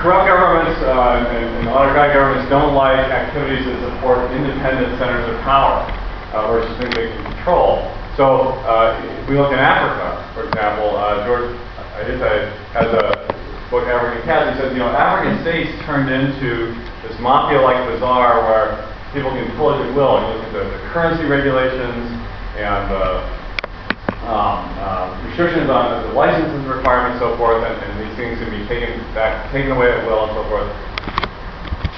corrupt 0.00 0.24
governments 0.24 0.80
uh, 0.80 1.20
and, 1.20 1.60
and 1.60 1.68
autocratic 1.68 2.16
governments 2.16 2.48
don't 2.48 2.72
like 2.72 2.96
activities 2.96 3.68
that 3.68 3.76
support 3.84 4.32
independent 4.32 4.96
centers 4.96 5.28
of 5.28 5.36
power 5.44 5.84
uh, 6.32 6.48
versus 6.48 6.72
things 6.80 6.88
they 6.96 7.12
can 7.12 7.20
control. 7.36 7.84
So 8.16 8.56
uh, 8.64 8.96
if 8.96 9.28
we 9.28 9.36
look 9.36 9.52
in 9.52 9.60
Africa, 9.60 10.24
for 10.32 10.48
example, 10.48 10.96
uh, 10.96 11.20
George 11.28 11.52
Ayittey 12.00 12.48
has 12.72 12.88
a 12.96 13.28
book, 13.68 13.84
Africa 13.92 14.20
in 14.20 14.24
Chaos. 14.24 14.56
He 14.56 14.64
says, 14.64 14.72
you 14.72 14.80
know, 14.80 14.88
African 14.88 15.44
states 15.44 15.68
turned 15.84 16.08
into 16.08 16.72
this 17.04 17.12
mafia-like 17.20 17.76
bazaar 17.92 18.40
where 18.48 18.88
people 19.12 19.36
can 19.36 19.52
pull 19.60 19.76
at 19.76 19.84
will. 19.92 20.16
And 20.16 20.32
you 20.32 20.32
look 20.40 20.48
at 20.48 20.52
the, 20.56 20.64
the 20.64 20.80
currency 20.96 21.28
regulations 21.28 22.08
and 22.56 22.88
uh, 22.88 23.41
um, 24.22 24.62
uh, 24.78 25.18
restrictions 25.26 25.66
on 25.66 26.06
the 26.06 26.14
licenses 26.14 26.62
requirements, 26.70 27.18
so 27.18 27.34
forth, 27.34 27.66
and, 27.66 27.74
and 27.74 27.92
these 27.98 28.14
things 28.14 28.38
can 28.38 28.54
be 28.54 28.62
taken 28.70 29.02
back, 29.18 29.50
taken 29.50 29.74
away 29.74 29.90
at 29.90 30.06
will, 30.06 30.30
and 30.30 30.34
so 30.38 30.46
forth. 30.46 30.70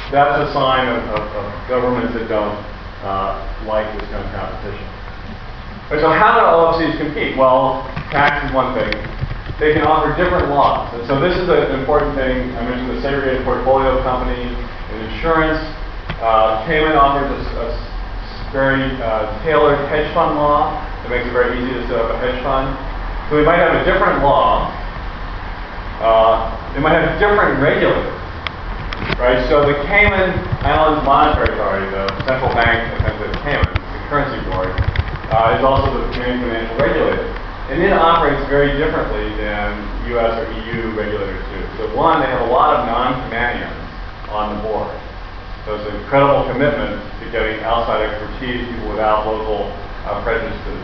That's 0.09 0.41
a 0.41 0.49
sign 0.57 0.89
of, 0.89 1.05
of, 1.13 1.25
of 1.37 1.45
governments 1.69 2.17
that 2.17 2.25
don't 2.33 2.57
uh, 3.05 3.45
like 3.69 3.85
this 4.01 4.09
kind 4.09 4.25
of 4.25 4.31
competition. 4.33 4.89
And 5.93 6.01
so, 6.01 6.09
how 6.17 6.41
do 6.41 6.49
OFCs 6.49 6.97
compete? 6.97 7.37
Well, 7.37 7.85
tax 8.09 8.41
is 8.49 8.57
one 8.57 8.73
thing. 8.73 8.89
They 9.61 9.77
can 9.77 9.85
offer 9.85 10.17
different 10.17 10.49
laws, 10.49 10.97
and 10.97 11.05
so 11.05 11.21
this 11.21 11.37
is 11.37 11.45
an 11.53 11.77
important 11.77 12.17
thing. 12.17 12.57
I 12.57 12.65
mentioned 12.65 12.89
the 12.89 13.05
segregated 13.05 13.45
portfolio 13.45 14.01
company 14.01 14.49
in 14.49 14.97
insurance. 15.13 15.61
Uh, 16.25 16.65
Cayman 16.65 16.97
offers 16.97 17.29
a, 17.29 17.69
a 17.69 17.69
very 18.49 18.81
uh, 19.05 19.29
tailored 19.45 19.77
hedge 19.93 20.09
fund 20.17 20.41
law 20.41 20.94
that 21.05 21.13
makes 21.13 21.29
it 21.29 21.37
very 21.37 21.61
easy 21.61 21.77
to 21.77 21.85
set 21.85 22.01
up 22.01 22.17
a 22.17 22.19
hedge 22.25 22.41
fund. 22.41 22.73
So 23.29 23.37
we 23.37 23.45
might 23.45 23.61
have 23.61 23.77
a 23.77 23.85
different 23.85 24.25
law. 24.25 24.73
Uh, 26.01 26.49
might 26.81 27.01
have 27.01 27.17
different 27.17 27.61
regulators, 27.65 28.13
right? 29.17 29.41
So 29.49 29.65
the 29.65 29.77
Cayman 29.89 30.37
Islands 30.65 31.01
Monetary 31.05 31.53
Authority, 31.57 31.89
the 31.93 32.05
central 32.29 32.53
bank 32.53 32.89
of 32.93 33.33
Cayman, 33.41 33.69
the 33.73 34.01
currency 34.13 34.37
board, 34.53 34.69
uh, 35.33 35.57
is 35.57 35.65
also 35.65 35.93
the 35.93 36.05
main 36.21 36.41
financial 36.45 36.77
regulator. 36.77 37.25
And 37.73 37.81
it 37.81 37.93
operates 37.93 38.45
very 38.53 38.77
differently 38.77 39.33
than 39.41 39.77
U.S. 40.13 40.41
or 40.41 40.49
EU 40.53 40.93
regulators 40.93 41.41
do. 41.53 41.61
So 41.81 41.97
one, 41.97 42.21
they 42.21 42.29
have 42.29 42.45
a 42.45 42.53
lot 42.53 42.77
of 42.77 42.85
non-Caymanians 42.85 43.81
on 44.29 44.57
the 44.57 44.61
board. 44.65 44.93
So 45.65 45.77
it's 45.81 45.89
an 45.89 45.97
incredible 46.05 46.45
commitment 46.53 47.01
to 47.21 47.25
getting 47.33 47.65
outside 47.65 48.05
expertise, 48.05 48.69
people 48.69 48.93
without 48.93 49.25
local 49.25 49.73
uh, 50.05 50.23
prejudices. 50.23 50.81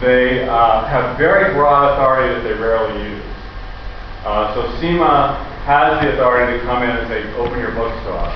They 0.00 0.48
uh, 0.48 0.86
have 0.88 1.16
very 1.16 1.54
broad 1.54 1.94
authority 1.94 2.34
that 2.34 2.42
they 2.42 2.56
rarely 2.58 3.16
use. 3.16 3.24
Uh, 4.24 4.52
so 4.56 4.60
CIMA 4.80 5.36
has 5.68 6.00
the 6.00 6.12
authority 6.16 6.58
to 6.58 6.64
come 6.64 6.82
in 6.82 6.90
and 6.90 7.08
say, 7.08 7.24
open 7.36 7.60
your 7.60 7.72
books 7.72 7.96
to 8.04 8.12
us. 8.12 8.34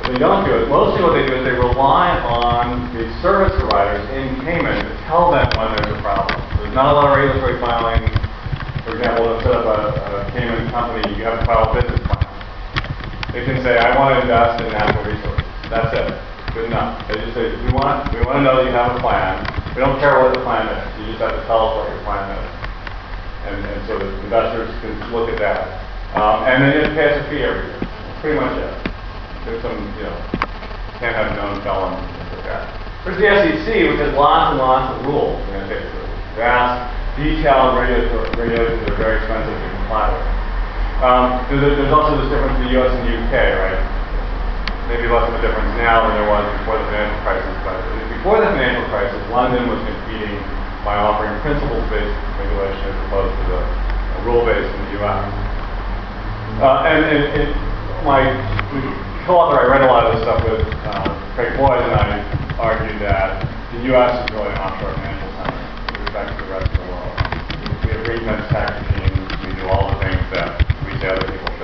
But 0.00 0.12
they 0.12 0.18
don't 0.18 0.44
do 0.44 0.52
it. 0.54 0.68
Mostly 0.68 1.02
what 1.02 1.16
they 1.16 1.26
do 1.26 1.34
is 1.40 1.44
they 1.44 1.56
rely 1.56 2.12
on 2.24 2.92
the 2.94 3.08
service 3.20 3.52
providers 3.58 4.04
in 4.14 4.40
Cayman 4.44 4.84
to 4.84 4.92
tell 5.08 5.32
them 5.32 5.48
when 5.58 5.76
there's 5.76 5.92
a 5.92 6.00
problem. 6.00 6.38
There's 6.60 6.74
not 6.74 6.92
a 6.92 6.94
lot 6.96 7.10
of 7.10 7.16
regulatory 7.16 7.58
filing. 7.60 8.04
For 8.84 8.96
example, 8.96 9.28
to 9.28 9.36
set 9.42 9.52
up 9.52 9.66
a, 9.66 9.78
a 9.92 10.30
Cayman 10.32 10.70
company, 10.70 11.04
you 11.16 11.24
have 11.24 11.40
to 11.40 11.44
file 11.44 11.68
a 11.68 11.74
business 11.74 12.00
plan. 12.06 12.24
They 13.32 13.44
can 13.44 13.60
say, 13.60 13.76
I 13.76 13.92
want 13.98 14.16
to 14.16 14.22
invest 14.22 14.64
in 14.64 14.72
natural 14.72 15.04
resources. 15.04 15.44
That's 15.68 15.92
it. 15.92 16.37
Good 16.58 16.74
enough. 16.74 17.06
They 17.06 17.22
just 17.22 17.38
say, 17.38 17.54
we 17.54 17.70
want, 17.70 18.10
we 18.10 18.18
want 18.26 18.42
to 18.42 18.42
know 18.42 18.66
you 18.66 18.74
have 18.74 18.90
a 18.90 18.98
plan. 18.98 19.46
We 19.78 19.78
don't 19.78 19.94
care 20.02 20.18
what 20.18 20.34
the 20.34 20.42
plan 20.42 20.66
is. 20.66 20.82
You 20.98 21.14
just 21.14 21.22
have 21.22 21.38
to 21.38 21.46
tell 21.46 21.70
us 21.70 21.72
what 21.78 21.86
your 21.86 22.02
plan 22.02 22.34
is. 22.34 22.50
And, 23.46 23.62
and 23.62 23.78
so 23.86 23.94
the 23.94 24.10
investors 24.26 24.66
can 24.82 24.90
look 25.14 25.30
at 25.30 25.38
that. 25.38 25.86
Um, 26.18 26.50
and 26.50 26.58
then 26.66 26.82
to 26.82 26.90
pay 26.98 27.14
us 27.14 27.22
a 27.22 27.30
fee 27.30 27.46
every 27.46 27.62
year. 27.62 27.78
That's 27.78 28.18
pretty 28.18 28.42
much 28.42 28.58
it. 28.58 28.74
There's 29.46 29.62
some, 29.62 29.78
you 30.02 30.02
know, 30.02 30.18
can't 30.98 31.14
have 31.14 31.38
known 31.38 31.62
felons 31.62 32.02
and 32.02 32.10
things 32.26 32.42
like 32.42 32.46
that. 32.50 32.74
There's 33.06 33.22
the 33.22 33.28
SEC, 33.30 33.94
which 33.94 34.02
has 34.02 34.10
lots 34.18 34.50
and 34.50 34.58
lots 34.58 34.98
of 34.98 35.06
rules. 35.06 35.38
You 35.54 35.62
know, 35.62 35.62
vast, 36.34 36.90
detailed 37.14 37.78
regulations 37.78 38.82
that 38.82 38.98
are 38.98 38.98
very 38.98 39.22
expensive 39.22 39.54
to 39.54 39.68
comply 39.78 40.10
with. 40.10 40.26
Um, 41.06 41.38
there's, 41.54 41.78
there's 41.78 41.94
also 41.94 42.18
this 42.18 42.34
difference 42.34 42.58
in 42.58 42.66
the 42.66 42.82
U.S. 42.82 42.90
and 42.98 43.06
the 43.06 43.14
U.K., 43.14 43.34
right? 43.62 43.97
Maybe 44.88 45.04
less 45.04 45.28
of 45.28 45.36
a 45.36 45.42
difference 45.44 45.68
now 45.76 46.08
than 46.08 46.16
there 46.16 46.28
was 46.32 46.48
before 46.64 46.80
the 46.80 46.88
financial 46.88 47.20
crisis, 47.20 47.52
but 47.60 47.76
before 48.08 48.40
the 48.40 48.48
financial 48.56 48.88
crisis, 48.88 49.20
London 49.28 49.68
was 49.68 49.76
competing 49.84 50.40
by 50.80 50.96
offering 50.96 51.36
principles-based 51.44 52.16
regulation 52.40 52.88
as 52.88 52.98
opposed 53.04 53.36
to 53.36 53.44
the 53.52 53.60
uh, 53.60 54.24
rule-based 54.24 54.64
in 54.64 54.80
the 54.88 54.92
U.S. 55.04 55.22
Uh, 56.64 56.88
and, 56.88 57.52
my 58.00 58.24
co-author, 59.28 59.60
I 59.60 59.68
read 59.68 59.82
a 59.82 59.92
lot 59.92 60.06
of 60.08 60.16
this 60.16 60.22
stuff 60.24 60.40
with 60.48 60.64
uh, 60.88 61.12
Craig 61.36 61.52
Boyd, 61.60 61.84
and 61.84 61.92
I 61.92 62.24
argued 62.56 62.96
that 63.04 63.44
the 63.76 63.84
U.S. 63.92 64.24
is 64.24 64.32
really 64.32 64.48
an 64.48 64.56
offshore 64.56 64.94
financial 64.96 65.28
center 65.36 65.60
with 65.92 66.00
respect 66.00 66.32
to 66.32 66.36
the 66.40 66.50
rest 66.50 66.64
of 66.64 66.78
the 66.80 66.86
world. 66.88 67.12
We 67.84 67.90
have 67.92 68.08
ring-fence 68.08 68.48
tax 68.48 68.72
regimes, 68.88 69.36
we 69.44 69.52
do 69.52 69.68
all 69.68 69.92
the 69.92 70.00
things 70.00 70.24
that 70.32 70.64
we 70.88 70.96
say 70.96 71.12
other 71.12 71.28
people. 71.28 71.57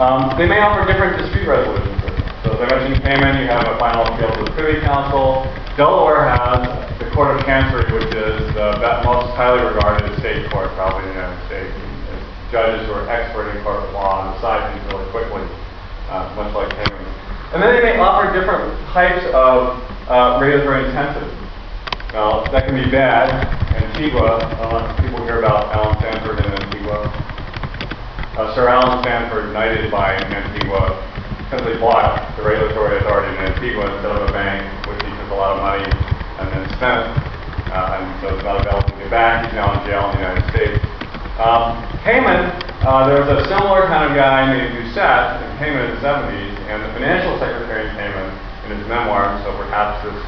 Um, 0.00 0.32
they 0.40 0.48
may 0.48 0.56
offer 0.64 0.88
different 0.88 1.20
dispute 1.20 1.44
resolution 1.44 1.92
systems. 2.00 2.24
So 2.40 2.56
as 2.56 2.60
I 2.64 2.66
mentioned, 2.72 3.04
Cayman, 3.04 3.36
you 3.36 3.52
have 3.52 3.68
a 3.68 3.76
final 3.76 4.00
appeal 4.08 4.32
to 4.32 4.48
the 4.48 4.52
Privy 4.56 4.80
Council. 4.80 5.44
Delaware 5.76 6.24
has 6.24 6.64
the 6.96 7.04
Court 7.12 7.36
of 7.36 7.44
Chancery, 7.44 7.84
which 7.92 8.08
is 8.08 8.40
the 8.56 9.04
most 9.04 9.28
highly 9.36 9.60
regarded 9.60 10.08
state 10.16 10.48
court 10.48 10.72
probably 10.72 11.04
in 11.04 11.12
the 11.12 11.20
United 11.20 11.44
States. 11.52 11.68
It's 11.76 12.24
judges 12.48 12.88
who 12.88 12.96
are 12.96 13.12
expert 13.12 13.52
in 13.52 13.60
corporate 13.60 13.92
law 13.92 14.24
and 14.24 14.32
decide 14.40 14.72
things 14.72 14.88
really 14.88 15.04
quickly, 15.12 15.44
uh, 16.08 16.32
much 16.32 16.48
like 16.56 16.72
Cayman. 16.80 17.04
And 17.52 17.60
then 17.60 17.76
they 17.76 17.84
may 17.84 18.00
offer 18.00 18.32
different 18.32 18.72
types 18.96 19.20
of 19.36 19.84
uh, 20.08 20.40
regulatory 20.40 20.88
intensity. 20.88 21.28
Now, 22.16 22.48
that 22.48 22.64
can 22.64 22.72
be 22.72 22.88
bad. 22.88 23.28
Antigua, 23.76 24.48
uh, 24.64 24.96
people 24.96 25.20
hear 25.28 25.44
about 25.44 25.76
Allen 25.76 25.92
Stanford 26.00 26.40
in 26.40 26.48
Antigua. 26.56 27.04
Uh, 28.38 28.54
Sir 28.54 28.70
Allen 28.70 29.02
Stanford, 29.02 29.50
knighted 29.50 29.90
by 29.90 30.14
Antigua, 30.14 30.94
simply 31.50 31.74
bought 31.82 32.14
the 32.38 32.46
regulatory 32.46 33.02
authority 33.02 33.26
in 33.26 33.42
Antigua 33.42 33.90
instead 33.90 34.14
of 34.14 34.22
a 34.22 34.30
bank, 34.30 34.62
which 34.86 35.02
he 35.02 35.10
took 35.18 35.34
a 35.34 35.38
lot 35.38 35.58
of 35.58 35.66
money 35.66 35.82
and 36.38 36.46
then 36.54 36.62
spent, 36.78 37.10
uh, 37.74 37.98
and 37.98 38.06
so 38.22 38.30
it's 38.30 38.46
not 38.46 38.62
available 38.62 38.86
to 38.86 38.94
get 39.02 39.10
back. 39.10 39.50
He's 39.50 39.58
now 39.58 39.74
in 39.74 39.82
jail 39.82 40.06
in 40.06 40.10
the 40.14 40.22
United 40.22 40.46
States. 40.54 40.78
Um, 41.42 41.82
Cayman, 42.06 42.54
uh, 42.86 43.10
there 43.10 43.18
was 43.18 43.34
a 43.34 43.50
similar 43.50 43.90
kind 43.90 44.06
of 44.06 44.14
guy 44.14 44.46
named 44.46 44.78
Doucette 44.78 45.42
in 45.42 45.50
Cayman 45.58 45.90
in 45.90 45.98
the 45.98 46.02
70s, 46.06 46.54
and 46.70 46.86
the 46.86 46.90
financial 46.94 47.34
secretary 47.42 47.90
in 47.90 47.98
Cayman, 47.98 48.30
in 48.70 48.78
his 48.78 48.86
memoir, 48.86 49.26
so 49.42 49.50
perhaps 49.58 50.06
this 50.06 50.22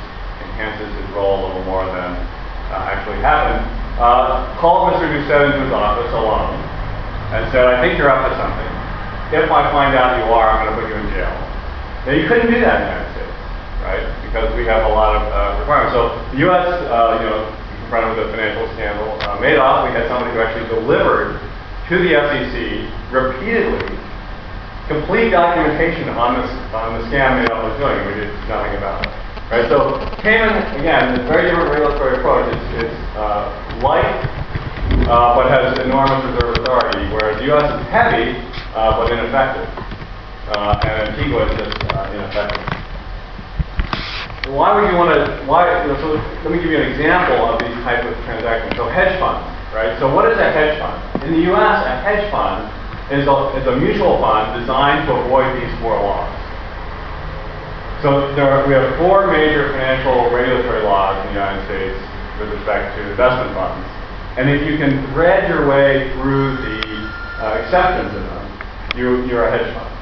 enhances 0.50 0.90
his 0.90 1.06
role 1.14 1.38
a 1.38 1.54
little 1.54 1.64
more 1.70 1.86
than 1.86 2.18
uh, 2.66 2.90
actually 2.90 3.22
happened, 3.22 3.62
uh, 4.02 4.58
called 4.58 4.90
Mr. 4.90 5.06
Doucette 5.06 5.54
into 5.54 5.70
his 5.70 5.72
office 5.72 6.10
alone 6.18 6.71
and 7.32 7.48
said, 7.50 7.64
I 7.64 7.80
think 7.80 7.96
you're 7.96 8.12
up 8.12 8.28
to 8.28 8.32
something. 8.36 8.70
If 9.32 9.48
I 9.48 9.72
find 9.72 9.96
out 9.96 10.20
you 10.20 10.28
are, 10.28 10.52
I'm 10.52 10.68
going 10.68 10.72
to 10.72 10.76
put 10.76 10.86
you 10.92 10.96
in 11.00 11.08
jail. 11.16 11.32
Now, 12.04 12.12
you 12.12 12.28
couldn't 12.28 12.52
do 12.52 12.60
that 12.60 12.76
in 12.76 12.84
the 12.84 12.92
United 12.92 13.10
States, 13.16 13.36
right? 13.80 14.04
Because 14.28 14.52
we 14.52 14.68
have 14.68 14.84
a 14.84 14.92
lot 14.92 15.16
of 15.16 15.22
uh, 15.32 15.60
requirements. 15.64 15.96
So 15.96 16.20
the 16.36 16.44
U.S., 16.52 16.68
uh, 16.92 17.16
you 17.20 17.32
know, 17.32 17.48
confronted 17.88 18.20
with 18.20 18.28
a 18.28 18.30
financial 18.36 18.68
scandal, 18.76 19.08
uh, 19.24 19.40
Madoff, 19.40 19.88
we 19.88 19.96
had 19.96 20.04
somebody 20.12 20.36
who 20.36 20.44
actually 20.44 20.68
delivered 20.68 21.40
to 21.88 21.94
the 21.96 22.12
SEC 22.12 22.54
repeatedly 23.08 23.96
complete 24.88 25.30
documentation 25.30 26.08
on 26.10 26.36
this 26.36 26.50
on 26.74 27.00
the 27.00 27.06
scam 27.08 27.40
Madoff 27.40 27.64
was 27.64 27.76
doing, 27.78 27.96
and 27.96 28.06
we 28.12 28.14
did 28.20 28.32
nothing 28.48 28.76
about 28.76 29.06
it. 29.06 29.12
Right? 29.48 29.68
So 29.68 30.00
Cayman, 30.20 30.52
again, 30.80 31.12
is 31.12 31.20
a 31.20 31.28
very 31.28 31.48
different 31.48 31.70
regulatory 31.70 32.18
approach. 32.18 32.52
It's, 32.52 32.84
it's 32.84 32.98
uh, 33.16 33.52
light, 33.84 34.08
uh, 35.08 35.34
but 35.34 35.50
has 35.50 35.78
enormous 35.80 36.22
reserve 36.30 36.58
authority, 36.62 37.02
whereas 37.10 37.38
the 37.38 37.46
U.S. 37.54 37.66
is 37.66 37.82
heavy, 37.88 38.38
uh, 38.74 38.98
but 38.98 39.10
ineffective. 39.10 39.66
Uh, 40.52 40.80
and 40.84 41.14
Antigua 41.14 41.48
is 41.48 41.54
just 41.58 41.76
uh, 41.94 42.12
ineffective. 42.12 42.62
Why 44.52 44.74
would 44.74 44.90
you 44.90 44.98
want 44.98 45.14
to, 45.14 45.22
why, 45.46 45.70
you 45.82 45.94
know, 45.94 45.96
so 46.02 46.18
let 46.42 46.50
me 46.50 46.58
give 46.58 46.70
you 46.74 46.82
an 46.82 46.90
example 46.90 47.46
of 47.46 47.62
these 47.62 47.78
type 47.86 48.02
of 48.02 48.12
transactions. 48.26 48.74
So 48.74 48.90
hedge 48.90 49.14
funds, 49.22 49.46
right? 49.70 49.94
So 50.02 50.10
what 50.10 50.26
is 50.26 50.36
a 50.36 50.50
hedge 50.50 50.82
fund? 50.82 50.98
In 51.22 51.38
the 51.38 51.42
U.S., 51.54 51.78
a 51.86 51.94
hedge 52.02 52.26
fund 52.34 52.66
is 53.14 53.22
a, 53.28 53.36
is 53.54 53.66
a 53.70 53.76
mutual 53.78 54.18
fund 54.18 54.58
designed 54.58 55.06
to 55.06 55.14
avoid 55.14 55.46
these 55.62 55.70
four 55.78 55.94
laws. 55.94 56.26
So 58.02 58.34
there 58.34 58.50
are, 58.50 58.66
we 58.66 58.74
have 58.74 58.98
four 58.98 59.30
major 59.30 59.70
financial 59.78 60.26
regulatory 60.34 60.82
laws 60.82 61.14
in 61.22 61.30
the 61.30 61.38
United 61.38 61.62
States 61.70 61.98
with 62.42 62.50
respect 62.50 62.98
to 62.98 63.10
investment 63.14 63.54
funds. 63.54 63.91
And 64.40 64.48
if 64.48 64.64
you 64.64 64.78
can 64.78 65.04
thread 65.12 65.44
your 65.50 65.68
way 65.68 66.08
through 66.16 66.56
the 66.56 66.80
uh, 67.36 67.60
exceptions 67.60 68.16
in 68.16 68.24
them, 68.24 68.46
you, 68.96 69.28
you're 69.28 69.44
a 69.44 69.50
hedge 69.52 69.68
fund. 69.76 69.92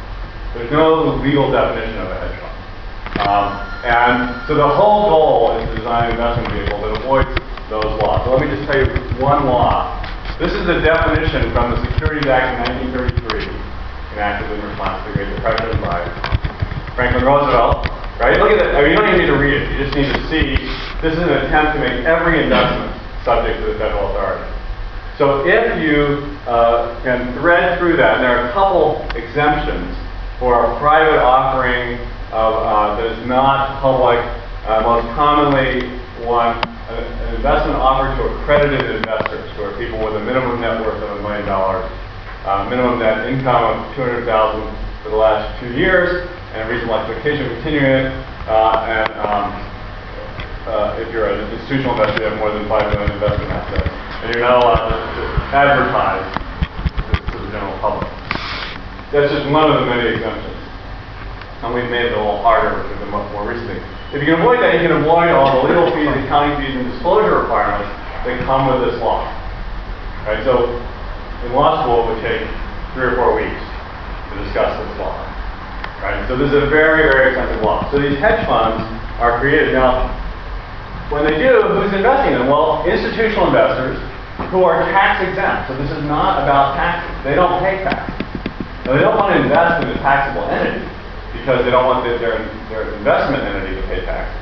There's 0.54 0.70
no 0.70 1.18
legal 1.18 1.50
definition 1.50 1.98
of 1.98 2.10
a 2.10 2.14
hedge 2.14 2.38
fund. 2.38 3.26
Um, 3.26 3.48
and 3.82 4.46
so 4.46 4.54
the 4.54 4.68
whole 4.68 5.10
goal 5.10 5.58
is 5.58 5.66
to 5.66 5.82
design 5.82 6.10
an 6.10 6.10
investment 6.14 6.46
vehicle 6.54 6.78
that 6.78 7.02
avoids 7.02 7.32
those 7.74 7.90
laws. 8.06 8.22
So 8.22 8.30
let 8.30 8.46
me 8.46 8.54
just 8.54 8.70
tell 8.70 8.78
you 8.78 8.86
one 9.18 9.50
law. 9.50 9.98
This 10.38 10.54
is 10.54 10.62
the 10.62 10.78
definition 10.78 11.50
from 11.50 11.74
the 11.74 11.82
Securities 11.90 12.30
Act 12.30 12.70
of 12.70 12.78
1933, 12.86 13.50
enacted 14.14 14.46
in 14.46 14.62
response 14.62 15.02
to 15.02 15.10
the 15.10 15.14
Great 15.18 15.34
Depression 15.34 15.74
by 15.82 16.06
Franklin 16.94 17.26
Roosevelt. 17.26 17.82
Right? 18.22 18.38
Look 18.38 18.54
at 18.54 18.62
it. 18.62 18.78
I 18.78 18.86
mean, 18.86 18.94
you 18.94 18.96
don't 18.96 19.10
even 19.10 19.26
need 19.26 19.32
to 19.32 19.40
read 19.42 19.58
it. 19.58 19.74
You 19.74 19.78
just 19.82 19.96
need 19.98 20.06
to 20.06 20.22
see 20.30 20.54
this 21.02 21.18
is 21.18 21.24
an 21.24 21.50
attempt 21.50 21.74
to 21.74 21.80
make 21.82 22.04
every 22.06 22.44
investment 22.44 22.99
subject 23.24 23.60
to 23.60 23.72
the 23.72 23.78
federal 23.78 24.10
authority. 24.10 24.48
So 25.20 25.44
if 25.44 25.76
you 25.82 26.32
uh, 26.48 26.96
can 27.04 27.34
thread 27.36 27.78
through 27.78 27.96
that, 27.98 28.16
and 28.16 28.24
there 28.24 28.40
are 28.40 28.48
a 28.48 28.52
couple 28.52 29.04
exemptions 29.12 29.92
for 30.38 30.72
a 30.72 30.78
private 30.80 31.20
offering 31.20 32.00
of, 32.32 32.54
uh, 32.56 32.96
that 32.96 33.18
is 33.18 33.26
not 33.28 33.82
public, 33.82 34.16
uh, 34.64 34.80
most 34.80 35.04
commonly 35.12 36.00
one, 36.24 36.56
an, 36.88 37.34
investment 37.36 37.76
offered 37.76 38.16
to 38.16 38.22
accredited 38.40 38.96
investors, 38.96 39.44
who 39.56 39.64
are 39.64 39.76
people 39.76 40.00
with 40.00 40.16
a 40.16 40.24
minimum 40.24 40.60
net 40.60 40.80
worth 40.80 41.02
of 41.02 41.18
a 41.18 41.22
million 41.22 41.44
dollars, 41.44 41.84
uh, 42.46 42.64
minimum 42.70 42.98
net 42.98 43.28
income 43.28 43.84
of 43.84 43.96
200000 43.96 44.24
for 45.02 45.10
the 45.10 45.16
last 45.16 45.60
two 45.60 45.72
years, 45.76 46.28
and 46.54 46.68
reasonable 46.68 46.96
expectation 46.96 47.44
of 47.44 47.52
continuing 47.60 48.08
it, 48.08 48.12
uh, 48.48 48.88
and 48.88 49.12
um, 49.20 49.69
if 51.00 51.08
you're 51.12 51.32
an 51.32 51.40
institutional 51.48 51.96
investor, 51.96 52.20
you 52.20 52.28
have 52.28 52.38
more 52.38 52.52
than 52.52 52.68
five 52.68 52.84
million 52.92 53.08
investment 53.16 53.48
assets, 53.48 53.88
and 54.20 54.28
you're 54.36 54.44
not 54.44 54.60
allowed 54.60 54.92
to, 54.92 54.96
to 55.00 55.24
advertise 55.56 56.28
to, 56.28 57.12
to 57.32 57.36
the 57.40 57.48
general 57.48 57.72
public. 57.80 58.08
That's 59.08 59.32
just 59.32 59.48
one 59.48 59.64
of 59.64 59.80
the 59.80 59.86
many 59.88 60.12
exemptions. 60.12 60.60
And 61.64 61.72
we've 61.72 61.88
made 61.88 62.12
it 62.12 62.12
a 62.12 62.20
little 62.20 62.44
harder 62.44 62.84
with 62.84 63.00
the 63.00 63.08
mo- 63.08 63.24
more 63.32 63.48
recent. 63.48 63.80
If 64.12 64.20
you 64.20 64.28
can 64.28 64.44
avoid 64.44 64.60
that, 64.60 64.76
you 64.76 64.84
can 64.84 64.92
avoid 65.00 65.32
all 65.32 65.60
the 65.60 65.72
legal 65.72 65.88
fees, 65.96 66.12
accounting 66.24 66.60
fees, 66.60 66.76
and 66.76 66.84
disclosure 66.92 67.48
requirements 67.48 67.88
that 68.28 68.36
come 68.44 68.68
with 68.68 68.92
this 68.92 69.00
law. 69.00 69.24
Right? 70.28 70.44
So, 70.44 70.68
in 71.48 71.56
law 71.56 71.80
school, 71.80 72.04
it 72.04 72.14
would 72.14 72.22
take 72.22 72.44
three 72.92 73.08
or 73.08 73.16
four 73.16 73.32
weeks 73.36 73.56
to 73.56 74.34
discuss 74.44 74.76
this 74.76 74.92
law. 75.00 75.16
Right? 76.04 76.20
So 76.28 76.36
this 76.36 76.48
is 76.52 76.60
a 76.60 76.68
very, 76.68 77.08
very 77.08 77.32
expensive 77.32 77.62
law. 77.64 77.88
So 77.92 78.00
these 78.00 78.18
hedge 78.18 78.44
funds 78.46 78.80
are 79.20 79.40
created. 79.40 79.72
Now, 79.72 80.19
when 81.10 81.26
they 81.26 81.36
do, 81.38 81.60
who's 81.74 81.92
investing 81.92 82.34
in 82.34 82.46
them? 82.46 82.48
Well, 82.48 82.86
institutional 82.86 83.50
investors 83.50 83.98
who 84.54 84.62
are 84.62 84.86
tax 84.94 85.20
exempt. 85.26 85.68
So 85.68 85.76
this 85.76 85.90
is 85.90 86.02
not 86.06 86.42
about 86.42 86.78
taxes. 86.78 87.10
They 87.26 87.34
don't 87.34 87.58
pay 87.60 87.82
taxes. 87.82 88.14
Now, 88.86 88.94
they 88.94 89.02
don't 89.02 89.18
want 89.18 89.34
to 89.34 89.42
invest 89.42 89.84
in 89.84 89.90
a 89.90 89.98
taxable 90.00 90.46
entity 90.48 90.86
because 91.34 91.66
they 91.66 91.70
don't 91.70 91.84
want 91.84 92.06
their, 92.06 92.18
their, 92.18 92.38
their 92.70 92.94
investment 92.94 93.42
entity 93.42 93.76
to 93.76 93.84
pay 93.90 94.06
taxes. 94.06 94.38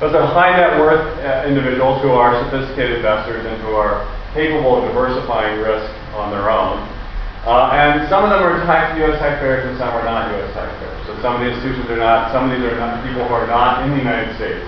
Those 0.00 0.14
are 0.18 0.26
high 0.26 0.54
net 0.58 0.78
worth 0.82 1.02
uh, 1.22 1.46
individuals 1.46 2.02
who 2.02 2.10
are 2.10 2.34
sophisticated 2.46 3.02
investors 3.02 3.46
and 3.46 3.60
who 3.62 3.78
are 3.78 4.02
capable 4.34 4.82
of 4.82 4.90
diversifying 4.90 5.62
risk 5.62 5.86
on 6.18 6.34
their 6.34 6.50
own. 6.50 6.82
Uh, 7.46 7.74
and 7.74 8.06
some 8.10 8.22
of 8.22 8.30
them 8.30 8.42
are 8.42 8.58
tax, 8.66 8.98
U.S. 8.98 9.18
taxpayers 9.18 9.66
and 9.66 9.78
some 9.78 9.90
are 9.90 10.02
not 10.02 10.30
U.S. 10.34 10.50
taxpayers. 10.54 10.98
So 11.06 11.14
some 11.22 11.38
of 11.38 11.40
the 11.42 11.54
institutions 11.54 11.86
are 11.90 11.98
not, 11.98 12.30
some 12.30 12.46
of 12.46 12.54
these 12.54 12.66
are 12.66 12.78
not 12.78 13.02
people 13.06 13.26
who 13.26 13.34
are 13.34 13.46
not 13.46 13.82
in 13.86 13.94
the 13.94 13.98
United 13.98 14.34
States, 14.38 14.66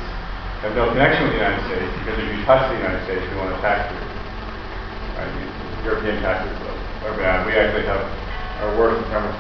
have 0.64 0.72
no 0.72 0.88
connection 0.96 1.28
with 1.28 1.36
the 1.36 1.44
United 1.44 1.60
States, 1.68 1.92
because 2.00 2.16
if 2.16 2.24
you 2.24 2.40
touch 2.48 2.64
the 2.72 2.80
United 2.80 3.04
States, 3.04 3.20
you 3.20 3.36
want 3.36 3.52
to 3.52 3.60
tax 3.60 3.92
you. 3.92 4.00
Right? 5.20 5.84
European 5.84 6.16
taxes 6.24 6.56
are 7.04 7.16
bad. 7.20 7.44
We 7.44 7.52
actually 7.52 7.84
have 7.84 8.00
are 8.64 8.72
worse 8.78 8.96
in 8.96 9.04
terms. 9.10 9.34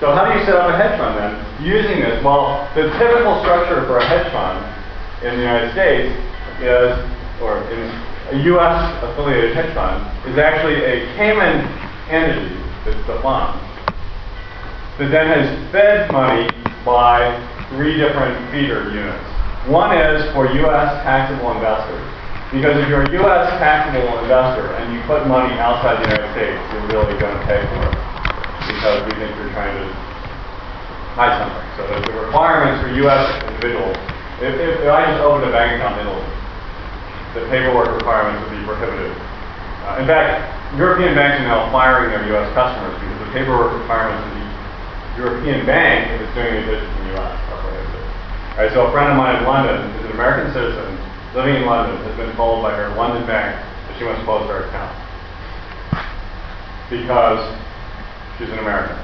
So 0.00 0.10
how 0.10 0.26
do 0.26 0.38
you 0.38 0.44
set 0.44 0.56
up 0.56 0.72
a 0.72 0.76
hedge 0.76 0.98
fund 0.98 1.14
then? 1.14 1.38
Using 1.62 2.00
this, 2.00 2.24
well, 2.24 2.66
the 2.74 2.90
typical 2.98 3.38
structure 3.40 3.86
for 3.86 3.98
a 3.98 4.06
hedge 4.06 4.26
fund 4.32 4.58
in 5.22 5.36
the 5.36 5.42
United 5.44 5.70
States 5.72 6.10
is, 6.58 6.90
or 7.40 7.62
in 7.70 7.86
a 8.34 8.42
U.S. 8.56 9.04
affiliated 9.04 9.54
hedge 9.54 9.72
fund, 9.74 10.02
is 10.26 10.38
actually 10.38 10.82
a 10.82 11.06
Cayman 11.14 11.62
entity 12.10 12.56
that's 12.84 13.06
the 13.06 13.20
fund 13.22 13.60
that 14.98 15.10
then 15.12 15.28
has 15.28 15.72
fed 15.72 16.10
money 16.10 16.48
by 16.84 17.20
three 17.68 17.98
different 17.98 18.34
feeder 18.50 18.88
units. 18.90 19.35
One 19.66 19.90
is 19.98 20.30
for 20.30 20.46
U.S. 20.46 20.88
taxable 21.02 21.50
investors. 21.50 22.06
Because 22.54 22.78
if 22.78 22.86
you're 22.86 23.02
a 23.02 23.12
U.S. 23.26 23.50
taxable 23.58 24.06
investor 24.22 24.78
and 24.78 24.94
you 24.94 25.02
put 25.10 25.26
money 25.26 25.58
outside 25.58 25.98
the 25.98 26.06
United 26.06 26.30
States, 26.38 26.54
you're 26.70 26.86
really 26.94 27.18
going 27.18 27.34
to 27.34 27.42
pay 27.50 27.58
for 27.74 27.82
it. 27.82 27.98
Because 28.70 29.02
we 29.10 29.12
think 29.18 29.34
you're 29.34 29.50
trying 29.50 29.74
to 29.74 29.86
hide 31.18 31.34
something. 31.42 31.66
So 31.74 31.82
the, 31.82 32.14
requirements 32.30 32.78
for 32.78 32.94
U.S. 33.10 33.26
individuals, 33.50 33.98
if, 34.38 34.54
if, 34.54 34.86
if 34.86 34.90
I 34.90 35.10
just 35.10 35.18
opened 35.26 35.50
a 35.50 35.52
bank 35.52 35.82
account 35.82 35.98
in 35.98 36.06
Italy, 36.06 36.30
the 37.34 37.42
paperwork 37.50 37.90
requirements 37.90 38.46
would 38.46 38.54
be 38.54 38.62
prohibitive. 38.62 39.18
Uh, 39.18 39.98
in 39.98 40.06
fact, 40.06 40.46
European 40.78 41.18
banks 41.18 41.42
are 41.42 41.50
now 41.50 41.66
firing 41.74 42.14
their 42.14 42.22
U.S. 42.38 42.46
customers 42.54 42.94
because 43.02 43.18
the 43.18 43.30
paperwork 43.34 43.74
requirements 43.74 44.22
would 44.30 44.38
the 44.38 44.46
European 45.26 45.66
bank 45.66 46.22
it's 46.22 46.30
doing 46.38 46.54
business 46.70 46.86
in 46.86 47.10
the 47.10 47.18
U.S. 47.18 47.34
right, 48.56 48.72
so 48.72 48.86
a 48.86 48.92
friend 48.92 49.10
of 49.10 49.16
mine 49.16 49.36
in 49.36 49.44
London 49.44 49.90
is 50.00 50.04
an 50.06 50.12
American 50.12 50.52
citizen 50.52 50.96
living 51.36 51.56
in 51.56 51.66
London 51.66 52.00
has 52.08 52.16
been 52.16 52.34
told 52.36 52.62
by 52.62 52.72
her 52.72 52.88
London 52.96 53.26
bank 53.26 53.52
that 53.52 53.98
she 53.98 54.04
must 54.04 54.24
close 54.24 54.48
her 54.48 54.64
account 54.64 54.96
because 56.88 57.44
she's 58.38 58.48
an 58.48 58.58
American. 58.58 58.96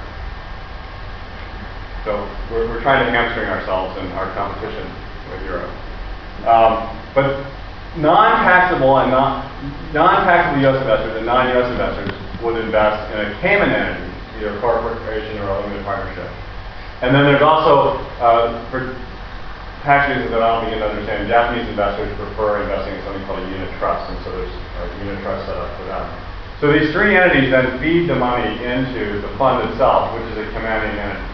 So 2.05 2.25
we're, 2.51 2.67
we're 2.69 2.81
trying 2.81 3.05
to 3.05 3.11
hamstring 3.13 3.49
ourselves 3.49 3.99
in 4.01 4.11
our 4.13 4.33
competition 4.35 4.89
with 5.31 5.45
Europe. 5.45 5.71
Um, 6.49 6.89
but 7.15 7.45
non-taxable 7.97 8.99
and 8.99 9.11
non, 9.11 9.45
non-taxable 9.93 10.63
U.S. 10.63 10.81
investors 10.81 11.17
and 11.19 11.27
non-U.S. 11.27 11.71
investors 11.71 12.11
would 12.43 12.57
invest 12.65 13.13
in 13.13 13.21
a 13.21 13.41
Cayman 13.41 13.71
entity, 13.71 14.09
either 14.39 14.57
a 14.57 14.61
corporation 14.61 15.39
or 15.39 15.51
a 15.51 15.61
limited 15.61 15.85
partnership. 15.85 16.31
And 17.03 17.15
then 17.15 17.25
there's 17.25 17.43
also, 17.43 17.99
uh, 18.25 18.65
tax 19.83 20.15
that 20.15 20.31
don't 20.31 20.65
begin 20.65 20.79
to 20.79 20.89
understand, 20.89 21.27
Japanese 21.27 21.67
investors 21.67 22.11
prefer 22.15 22.63
investing 22.63 22.95
in 22.95 23.03
something 23.03 23.25
called 23.27 23.43
a 23.43 23.49
unit 23.51 23.71
trust, 23.83 24.07
and 24.11 24.19
so 24.23 24.31
there's 24.31 24.55
a 24.55 24.87
unit 25.03 25.19
trust 25.27 25.47
set 25.51 25.59
up 25.59 25.71
for 25.79 25.87
them. 25.91 26.07
So 26.63 26.71
these 26.71 26.95
three 26.95 27.19
entities 27.19 27.51
then 27.51 27.83
feed 27.83 28.07
the 28.07 28.15
money 28.15 28.55
into 28.63 29.19
the 29.19 29.31
fund 29.35 29.67
itself, 29.67 30.15
which 30.15 30.23
is 30.31 30.39
a 30.39 30.47
Cayman 30.55 30.95
entity. 30.95 31.27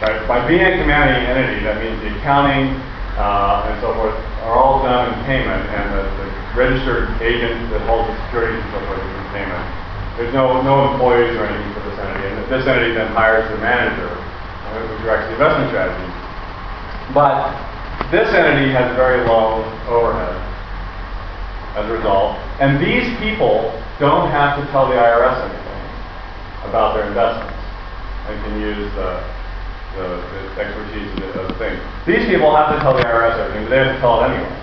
Right? 0.00 0.24
By 0.24 0.40
being 0.48 0.64
a 0.64 0.72
Cayman 0.80 1.28
entity, 1.28 1.60
that 1.68 1.76
means 1.84 2.00
the 2.00 2.16
accounting 2.16 2.80
uh, 3.20 3.68
and 3.68 3.76
so 3.84 3.92
forth 3.92 4.16
are 4.48 4.56
all 4.56 4.80
done 4.80 5.12
in 5.12 5.16
Cayman, 5.28 5.60
and 5.68 5.86
the, 5.92 6.02
the 6.24 6.26
registered 6.56 7.12
agent 7.20 7.68
that 7.76 7.84
holds 7.84 8.08
the 8.08 8.16
securities 8.24 8.64
and 8.64 8.72
so 8.72 8.80
forth 8.88 9.04
is 9.04 9.12
in 9.20 9.28
Cayman. 9.36 9.64
There's 10.16 10.32
no, 10.32 10.64
no 10.64 10.96
employees 10.96 11.36
or 11.36 11.44
anything 11.44 11.72
for 11.76 11.84
this 11.92 11.98
entity, 12.00 12.24
and 12.24 12.36
this 12.48 12.64
entity 12.64 12.96
then 12.96 13.12
hires 13.12 13.44
the 13.52 13.60
manager 13.60 14.08
uh, 14.08 14.80
who 14.88 14.96
directs 15.04 15.28
the 15.28 15.36
investment 15.36 15.68
strategy. 15.68 16.13
But 17.12 17.52
this 18.10 18.32
entity 18.32 18.72
has 18.72 18.94
very 18.96 19.26
low 19.26 19.64
overhead 19.88 20.40
as 21.76 21.90
a 21.90 21.92
result, 21.92 22.38
and 22.60 22.78
these 22.80 23.04
people 23.18 23.74
don't 23.98 24.30
have 24.30 24.56
to 24.58 24.70
tell 24.70 24.88
the 24.88 24.94
IRS 24.94 25.50
anything 25.50 26.68
about 26.70 26.94
their 26.94 27.06
investments 27.06 27.58
and 28.28 28.40
can 28.44 28.60
use 28.60 28.88
the 28.94 29.34
the, 29.94 30.08
the 30.56 30.60
expertise 30.60 31.06
of 31.12 31.18
the, 31.20 31.40
of 31.40 31.48
the 31.48 31.54
thing. 31.54 31.78
These 32.06 32.26
people 32.26 32.54
have 32.54 32.74
to 32.74 32.80
tell 32.80 32.94
the 32.94 33.02
IRS 33.02 33.38
everything, 33.38 33.64
but 33.64 33.70
they 33.70 33.78
have 33.78 33.94
to 33.94 34.00
tell 34.00 34.24
it 34.24 34.30
anyway. 34.30 34.60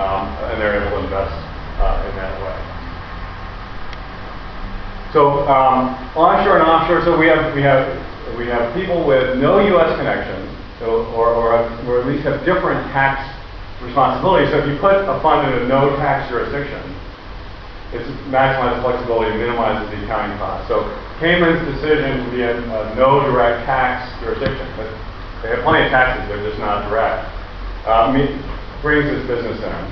Um, 0.00 0.28
and 0.48 0.60
they're 0.60 0.80
able 0.80 0.96
to 0.96 1.04
invest 1.04 1.32
uh, 1.80 2.08
in 2.08 2.16
that 2.16 2.32
way. 2.40 2.56
So 5.12 5.48
um, 5.48 5.94
onshore 6.16 6.58
and 6.58 6.66
offshore, 6.66 7.04
so 7.04 7.18
we 7.18 7.26
have 7.26 7.54
we 7.54 7.62
have 7.62 7.84
we 8.36 8.46
have 8.46 8.74
people 8.74 9.06
with 9.06 9.38
no 9.38 9.58
U.S. 9.60 9.96
connections, 9.96 10.50
so, 10.78 11.06
or, 11.16 11.32
or, 11.32 11.56
or 11.88 12.00
at 12.00 12.06
least 12.06 12.24
have 12.24 12.44
different 12.44 12.84
tax 12.92 13.24
responsibilities. 13.82 14.50
So 14.50 14.60
if 14.60 14.68
you 14.68 14.76
put 14.78 14.94
a 14.94 15.20
fund 15.20 15.48
in 15.48 15.62
a 15.62 15.68
no 15.68 15.96
tax 15.96 16.28
jurisdiction, 16.28 16.80
it 17.92 18.02
maximizes 18.28 18.82
flexibility 18.82 19.30
and 19.30 19.40
minimizes 19.40 19.88
the 19.90 20.04
accounting 20.04 20.36
cost. 20.38 20.68
So 20.68 20.84
Cayman's 21.20 21.62
decision 21.72 22.24
to 22.24 22.30
be 22.30 22.42
a, 22.42 22.58
a, 22.58 22.94
no 22.96 23.24
direct 23.30 23.64
tax 23.64 24.10
jurisdiction, 24.20 24.66
but 24.76 24.90
they 25.42 25.54
have 25.54 25.62
plenty 25.62 25.86
of 25.86 25.90
taxes, 25.90 26.28
they're 26.28 26.42
just 26.44 26.58
not 26.58 26.88
direct, 26.88 27.24
uh, 27.86 28.12
brings 28.82 29.06
this 29.06 29.24
business 29.26 29.62
in. 29.62 29.82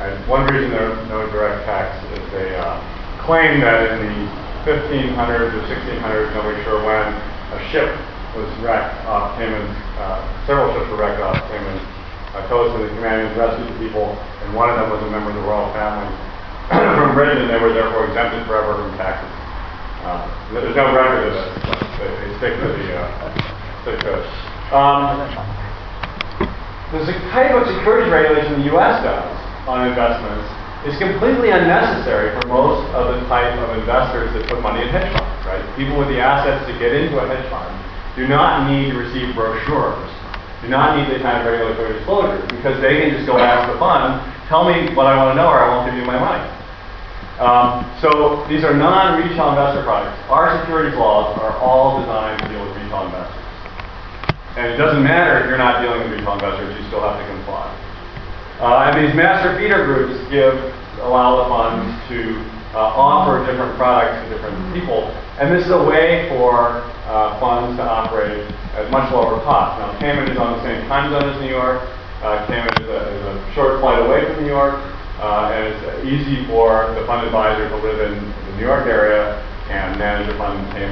And 0.00 0.26
one 0.26 0.46
reason 0.50 0.70
they're 0.70 0.96
no 1.06 1.30
direct 1.30 1.66
tax 1.66 1.94
is 2.18 2.24
they 2.32 2.56
uh, 2.56 2.80
claim 3.22 3.60
that 3.60 3.94
in 3.94 3.98
the 4.02 4.44
1500s 4.66 5.54
or 5.54 5.62
1600s, 5.70 6.34
nobody's 6.34 6.64
sure 6.64 6.82
when, 6.82 7.14
a 7.54 7.60
ship 7.70 7.94
was 8.34 8.48
wrecked 8.58 9.04
off 9.06 9.38
Cayman, 9.38 9.68
uh, 9.98 10.18
several 10.46 10.74
ships 10.74 10.90
were 10.90 10.98
wrecked 10.98 11.22
off 11.22 11.38
Cayman 11.50 11.78
uh, 12.34 12.42
coast, 12.50 12.74
and 12.74 12.82
the 12.82 12.90
Caymanians 12.98 13.34
rescued 13.38 13.70
the 13.70 13.78
people, 13.78 14.18
and 14.42 14.50
one 14.54 14.66
of 14.70 14.76
them 14.76 14.90
was 14.90 14.98
a 15.06 15.10
member 15.10 15.30
of 15.30 15.38
the 15.38 15.46
royal 15.46 15.70
family 15.70 16.10
from 16.98 17.14
Britain, 17.14 17.46
and 17.46 17.48
they 17.50 17.60
were 17.62 17.70
therefore 17.70 18.10
exempted 18.10 18.42
forever 18.46 18.74
from 18.74 18.90
taxes. 18.98 19.30
Uh, 20.02 20.26
there's 20.52 20.76
no 20.76 20.90
record 20.92 21.30
of 21.30 21.32
this, 21.32 21.40
but 21.64 21.78
they, 22.02 22.28
stick 22.36 22.58
to 22.60 22.68
the 22.68 22.86
uh, 22.92 23.06
stick. 23.86 24.02
Um, 24.74 25.22
the 26.92 27.14
type 27.30 27.54
of 27.54 27.66
securities 27.66 28.10
regulation 28.10 28.60
the 28.60 28.66
U.S. 28.76 29.02
does 29.02 29.34
on 29.66 29.88
investments 29.88 30.46
is 30.84 30.94
completely 31.00 31.50
unnecessary 31.50 32.34
for 32.36 32.46
most 32.46 32.84
of 32.92 33.14
the 33.14 33.20
type 33.26 33.56
of 33.56 33.78
investors 33.78 34.34
that 34.36 34.44
put 34.50 34.60
money 34.60 34.84
in 34.84 34.88
hedge 34.92 35.08
funds, 35.16 35.46
right? 35.48 35.64
People 35.78 35.96
with 35.96 36.08
the 36.08 36.20
assets 36.20 36.66
to 36.68 36.72
get 36.78 36.92
into 36.92 37.16
a 37.16 37.26
hedge 37.26 37.48
fund 37.48 37.83
do 38.16 38.26
not 38.28 38.70
need 38.70 38.90
to 38.90 38.98
receive 38.98 39.34
brochures, 39.34 40.10
do 40.62 40.68
not 40.68 40.96
need 40.96 41.12
the 41.12 41.20
kind 41.20 41.38
of 41.38 41.46
regulatory 41.46 41.98
disclosure, 41.98 42.40
because 42.48 42.80
they 42.80 43.00
can 43.00 43.10
just 43.10 43.26
go 43.26 43.36
ask 43.36 43.70
the 43.70 43.78
fund, 43.78 44.22
tell 44.48 44.64
me 44.64 44.94
what 44.94 45.06
I 45.06 45.16
want 45.18 45.36
to 45.36 45.42
know 45.42 45.48
or 45.48 45.60
I 45.60 45.68
won't 45.68 45.90
give 45.90 45.98
you 45.98 46.06
my 46.06 46.18
money. 46.18 46.46
Um, 47.42 47.82
so 47.98 48.46
these 48.46 48.62
are 48.62 48.72
non-retail 48.72 49.58
investor 49.58 49.82
products. 49.82 50.14
Our 50.30 50.54
securities 50.62 50.94
laws 50.94 51.34
are 51.42 51.58
all 51.58 51.98
designed 51.98 52.40
to 52.42 52.48
deal 52.48 52.62
with 52.62 52.78
retail 52.78 53.10
investors. 53.10 53.42
And 54.54 54.70
it 54.70 54.78
doesn't 54.78 55.02
matter 55.02 55.42
if 55.42 55.50
you're 55.50 55.58
not 55.58 55.82
dealing 55.82 56.06
with 56.06 56.14
retail 56.14 56.38
investors, 56.38 56.70
you 56.78 56.86
still 56.86 57.02
have 57.02 57.18
to 57.18 57.26
comply. 57.26 57.66
Uh, 58.62 58.86
and 58.86 58.94
these 59.02 59.14
master 59.18 59.58
feeder 59.58 59.82
groups 59.84 60.14
give 60.30 60.54
allow 61.02 61.42
the 61.42 61.50
funds 61.50 61.90
to 62.08 62.38
offer 62.80 63.44
different 63.46 63.76
products 63.76 64.22
to 64.24 64.34
different 64.34 64.56
people. 64.74 65.10
And 65.38 65.54
this 65.54 65.64
is 65.64 65.70
a 65.70 65.82
way 65.82 66.28
for 66.28 66.82
uh, 67.06 67.38
funds 67.38 67.76
to 67.78 67.84
operate 67.84 68.50
at 68.74 68.90
much 68.90 69.12
lower 69.12 69.40
cost. 69.42 69.78
Now, 69.78 69.98
Cayman 69.98 70.30
is 70.30 70.38
on 70.38 70.58
the 70.58 70.62
same 70.62 70.86
time 70.88 71.10
zone 71.10 71.28
as 71.28 71.40
New 71.40 71.50
York. 71.50 71.82
Uh, 72.22 72.46
Cayman 72.46 72.72
is 72.82 72.88
a, 72.88 73.00
is 73.14 73.22
a 73.26 73.52
short 73.54 73.80
flight 73.80 74.04
away 74.04 74.24
from 74.26 74.42
New 74.42 74.50
York. 74.50 74.74
Uh, 75.20 75.54
and 75.54 75.70
it's 75.70 76.04
easy 76.04 76.46
for 76.46 76.92
the 76.98 77.06
fund 77.06 77.24
advisor 77.24 77.68
to 77.68 77.76
live 77.76 78.00
in 78.00 78.18
the 78.18 78.52
New 78.56 78.66
York 78.66 78.86
area 78.86 79.38
and 79.70 79.98
manage 79.98 80.28
a 80.28 80.36
fund 80.36 80.58
in 80.76 80.90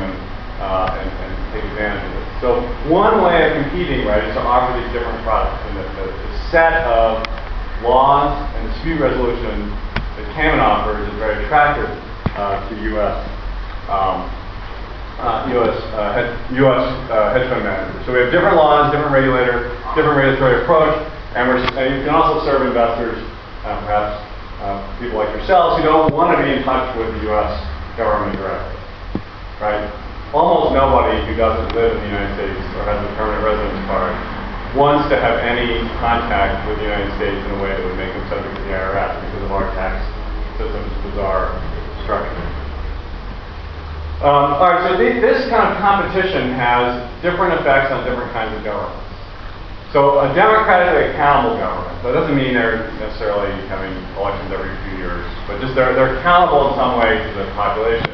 uh, 0.62 0.95
and, 0.95 1.11
and, 1.11 1.33
take 1.53 1.64
advantage 1.64 2.01
of 2.01 2.16
it. 2.16 2.40
So 2.40 2.49
one 2.88 3.21
way 3.21 3.45
of 3.45 3.61
competing, 3.61 4.07
right, 4.07 4.25
is 4.25 4.33
to 4.35 4.40
offer 4.40 4.73
these 4.81 4.90
different 4.92 5.21
products. 5.23 5.61
And 5.68 5.77
the, 5.77 5.85
the, 6.01 6.07
the 6.07 6.51
set 6.51 6.81
of 6.87 7.21
laws 7.83 8.33
and 8.57 8.73
dispute 8.73 9.01
resolution 9.01 9.68
that 10.16 10.27
Cayman 10.37 10.61
offers 10.61 11.09
is 11.09 11.14
very 11.16 11.44
attractive 11.44 11.88
uh, 12.37 12.68
to 12.68 12.72
U.S. 12.96 13.16
Um, 13.88 14.29
uh, 15.22 15.46
U.S. 15.55 15.77
Uh, 15.94 16.57
U.S. 16.66 16.85
Uh, 17.09 17.33
hedge 17.33 17.48
fund 17.48 17.64
managers. 17.64 18.05
So 18.07 18.12
we 18.12 18.20
have 18.20 18.33
different 18.33 18.57
laws, 18.57 18.92
different 18.92 19.12
regulator, 19.12 19.70
different 19.94 20.16
regulatory 20.18 20.62
approach, 20.62 20.96
and, 21.37 21.48
we're, 21.48 21.62
and 21.62 21.88
you 21.96 22.01
can 22.05 22.14
also 22.14 22.44
serve 22.44 22.66
investors 22.66 23.20
uh, 23.64 23.79
perhaps 23.87 24.18
uh, 24.61 24.79
people 24.98 25.18
like 25.18 25.31
yourselves 25.35 25.79
who 25.79 25.87
don't 25.87 26.12
want 26.14 26.37
to 26.37 26.42
be 26.42 26.51
in 26.51 26.62
touch 26.62 26.90
with 26.98 27.09
the 27.14 27.20
U.S. 27.31 27.51
government 27.96 28.37
directly, 28.37 28.79
right? 29.61 29.87
Almost 30.35 30.72
nobody 30.75 31.20
who 31.29 31.37
doesn't 31.37 31.77
live 31.77 31.92
in 31.92 32.01
the 32.03 32.11
United 32.11 32.33
States 32.35 32.62
or 32.81 32.88
has 32.88 32.98
a 32.98 33.11
permanent 33.14 33.44
residence 33.44 33.85
card 33.87 34.16
wants 34.74 35.08
to 35.12 35.16
have 35.20 35.37
any 35.44 35.85
contact 36.00 36.64
with 36.64 36.80
the 36.80 36.88
United 36.88 37.12
States 37.20 37.37
in 37.37 37.50
a 37.52 37.61
way 37.61 37.76
that 37.76 37.85
would 37.85 38.00
make 38.00 38.08
them 38.08 38.24
subject 38.32 38.56
to 38.56 38.62
the 38.64 38.72
IRS 38.72 39.12
because 39.20 39.42
of 39.44 39.52
our 39.52 39.68
tax 39.76 40.00
system's 40.56 40.92
bizarre 41.04 41.52
structure. 42.08 42.46
Um, 44.24 44.56
all 44.56 44.70
right, 44.72 44.80
so 44.87 44.96
th 44.96 45.20
this 45.20 45.44
kind 45.50 45.66
of 45.66 45.76
competition 45.82 46.54
has 46.56 47.04
different 47.20 47.58
effects 47.61 47.92
on 47.92 48.06
different 48.06 48.32
kinds 48.32 48.54
of 48.56 48.62
governments. 48.64 49.02
So 49.92 50.24
a 50.24 50.32
democratically 50.32 51.12
accountable 51.12 51.61
government, 51.61 51.92
that 52.00 52.16
doesn't 52.16 52.32
mean 52.32 52.56
they're 52.56 52.88
necessarily 52.96 53.52
having 53.68 53.92
elections 54.16 54.48
every 54.56 54.72
few 54.88 55.04
years, 55.04 55.26
but 55.44 55.61
just 55.61 55.76
they're, 55.76 55.92
they're 55.92 56.16
accountable 56.16 56.72
in 56.72 56.80
some 56.80 56.96
way 56.96 57.20
to 57.20 57.30
the 57.37 57.44
population. 57.52 58.08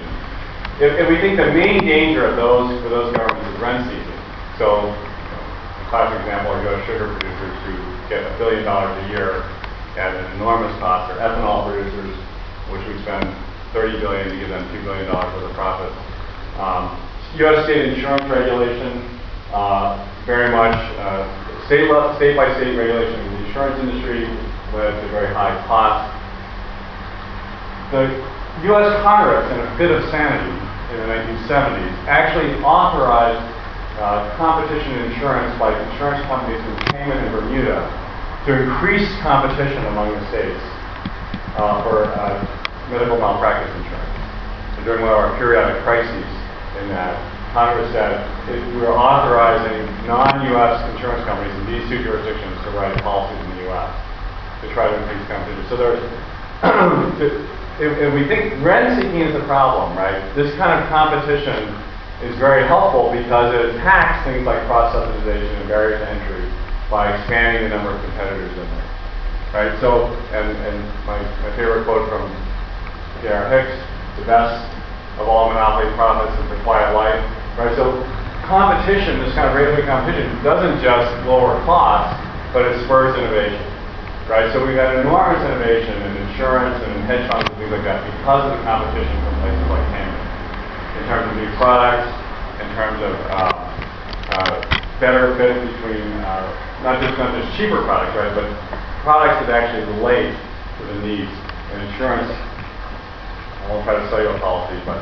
If, 0.83 0.97
if 0.99 1.07
we 1.07 1.23
think 1.23 1.39
the 1.39 1.55
main 1.55 1.87
danger 1.87 2.27
of 2.27 2.35
those 2.35 2.83
for 2.83 2.89
those 2.91 3.15
governments 3.15 3.47
is 3.47 3.57
rent 3.63 3.87
seeking, 3.87 4.19
so 4.59 4.91
classic 5.89 6.21
example, 6.21 6.53
go 6.63 6.77
to 6.77 6.85
sugar 6.85 7.09
producers 7.17 7.57
who 7.65 7.75
get 8.09 8.21
a 8.25 8.33
billion 8.37 8.65
dollars 8.65 8.93
a 9.05 9.09
year 9.09 9.45
at 9.97 10.15
an 10.15 10.25
enormous 10.37 10.73
cost, 10.79 11.11
or 11.11 11.17
ethanol 11.19 11.65
producers, 11.67 12.15
which 12.71 12.85
we 12.87 12.95
spend 13.03 13.25
30 13.73 14.01
billion 14.01 14.29
to 14.29 14.37
give 14.37 14.49
them 14.49 14.65
$2 14.69 14.85
billion 14.85 15.09
worth 15.09 15.45
of 15.45 15.53
profits. 15.53 15.97
Um, 16.61 16.93
U.S. 17.41 17.65
state 17.65 17.93
insurance 17.93 18.25
regulation, 18.31 19.05
uh, 19.53 19.97
very 20.25 20.53
much 20.53 20.77
uh, 21.01 21.25
state, 21.67 21.89
state 22.17 22.37
by 22.37 22.49
state 22.57 22.77
regulation 22.77 23.21
in 23.21 23.33
the 23.33 23.47
insurance 23.49 23.81
industry 23.81 24.25
led 24.73 24.93
to 25.01 25.09
very 25.09 25.33
high 25.33 25.57
costs. 25.67 26.09
The 27.93 28.05
U.S. 28.69 29.03
Congress, 29.03 29.45
in 29.53 29.61
a 29.61 29.69
fit 29.77 29.91
of 29.91 30.05
sanity 30.11 30.53
in 30.93 30.97
the 31.01 31.09
1970s, 31.09 31.93
actually 32.09 32.61
authorized 32.63 33.41
uh, 33.99 34.31
competition 34.39 34.95
in 34.95 35.13
insurance 35.13 35.51
by 35.59 35.75
insurance 35.91 36.23
companies 36.31 36.63
in 36.63 36.75
Cayman 36.95 37.19
and 37.19 37.31
Bermuda 37.35 37.83
to 38.47 38.51
increase 38.55 39.11
competition 39.27 39.83
among 39.91 40.15
the 40.15 40.23
states 40.31 40.63
uh, 41.59 41.83
for 41.83 42.07
uh, 42.07 42.39
medical 42.95 43.19
malpractice 43.19 43.75
insurance. 43.83 44.15
And 44.79 44.87
during 44.87 45.03
one 45.03 45.11
of 45.11 45.19
our 45.19 45.35
periodic 45.35 45.83
crises 45.83 46.27
in 46.79 46.87
that, 46.95 47.19
Congress 47.51 47.91
said 47.91 48.23
is 48.55 48.63
we 48.79 48.87
are 48.87 48.95
authorizing 48.95 49.83
non-U.S. 50.07 50.79
insurance 50.95 51.27
companies 51.27 51.51
in 51.59 51.67
these 51.67 51.85
two 51.91 51.99
jurisdictions 52.07 52.55
to 52.65 52.71
write 52.79 52.95
policies 53.03 53.41
in 53.51 53.51
the 53.59 53.75
U.S. 53.75 53.91
to 54.63 54.71
try 54.79 54.87
to 54.87 54.95
increase 54.95 55.27
competition. 55.27 55.67
So 55.67 55.75
there's, 55.75 56.03
if, 57.83 57.91
if 57.99 58.11
we 58.15 58.31
think 58.31 58.63
rent 58.63 58.95
seeking 58.95 59.27
is 59.27 59.35
a 59.35 59.43
problem, 59.51 59.99
right, 59.99 60.23
this 60.39 60.55
kind 60.55 60.79
of 60.79 60.87
competition 60.87 61.75
is 62.23 62.35
very 62.37 62.67
helpful 62.67 63.13
because 63.15 63.55
it 63.55 63.75
attacks 63.77 64.27
things 64.27 64.45
like 64.45 64.59
cross-subsidization 64.67 65.61
and 65.61 65.69
barriers 65.69 66.03
to 66.03 66.09
entry 66.09 66.43
by 66.91 67.15
expanding 67.15 67.71
the 67.71 67.77
number 67.77 67.95
of 67.95 68.01
competitors 68.03 68.51
in 68.51 68.67
there. 68.75 68.89
Right? 69.55 69.73
So, 69.81 70.11
and, 70.35 70.51
and 70.67 70.77
my, 71.07 71.21
my 71.47 71.51
favorite 71.55 71.85
quote 71.85 72.09
from 72.09 72.27
J.R. 73.23 73.47
Hicks, 73.49 73.77
the 74.19 74.27
best 74.27 74.67
of 75.19 75.29
all 75.29 75.49
monopoly 75.51 75.95
profits 75.95 76.35
is 76.43 76.47
the 76.51 76.59
quiet 76.65 76.95
life. 76.95 77.23
Right? 77.55 77.75
So 77.77 78.03
competition, 78.45 79.21
this 79.23 79.35
kind 79.35 79.47
of 79.47 79.55
regulatory 79.55 79.87
competition, 79.87 80.31
doesn't 80.43 80.83
just 80.83 81.07
lower 81.23 81.55
costs, 81.63 82.19
but 82.53 82.67
it 82.67 82.83
spurs 82.85 83.15
innovation. 83.15 83.63
Right? 84.27 84.51
So 84.53 84.65
we've 84.67 84.77
had 84.77 84.99
enormous 84.99 85.41
innovation 85.45 86.03
in 86.03 86.13
insurance 86.29 86.83
and 86.83 86.93
in 86.99 87.03
hedge 87.07 87.31
funds 87.31 87.47
and 87.47 87.57
things 87.63 87.73
like 87.73 87.85
that 87.85 88.03
because 88.05 88.51
of 88.51 88.59
the 88.59 88.63
competition 88.65 89.17
from 89.23 89.35
places 89.41 89.69
like 89.71 89.87
Cayman. 89.95 90.08
Terms 91.09 91.25
of 91.25 91.41
new 91.41 91.49
products, 91.57 92.13
in 92.61 92.69
terms 92.77 93.01
of 93.01 93.17
uh, 93.33 93.49
uh, 94.29 94.55
better 95.01 95.33
fit 95.41 95.57
between 95.57 96.05
uh, 96.21 96.45
not 96.85 97.01
just 97.01 97.17
not 97.17 97.33
just 97.33 97.49
cheaper 97.57 97.81
products, 97.89 98.13
right, 98.13 98.29
but 98.37 98.45
products 99.03 99.41
that 99.49 99.57
actually 99.57 99.89
relate 99.97 100.37
to 100.37 100.83
the 100.85 101.01
needs. 101.01 101.33
And 101.73 101.81
insurance, 101.89 102.29
I 102.29 103.73
won't 103.73 103.89
try 103.89 103.97
to 103.97 104.05
sell 104.13 104.21
you 104.21 104.31
a 104.31 104.39
policy, 104.39 104.77
but 104.85 105.01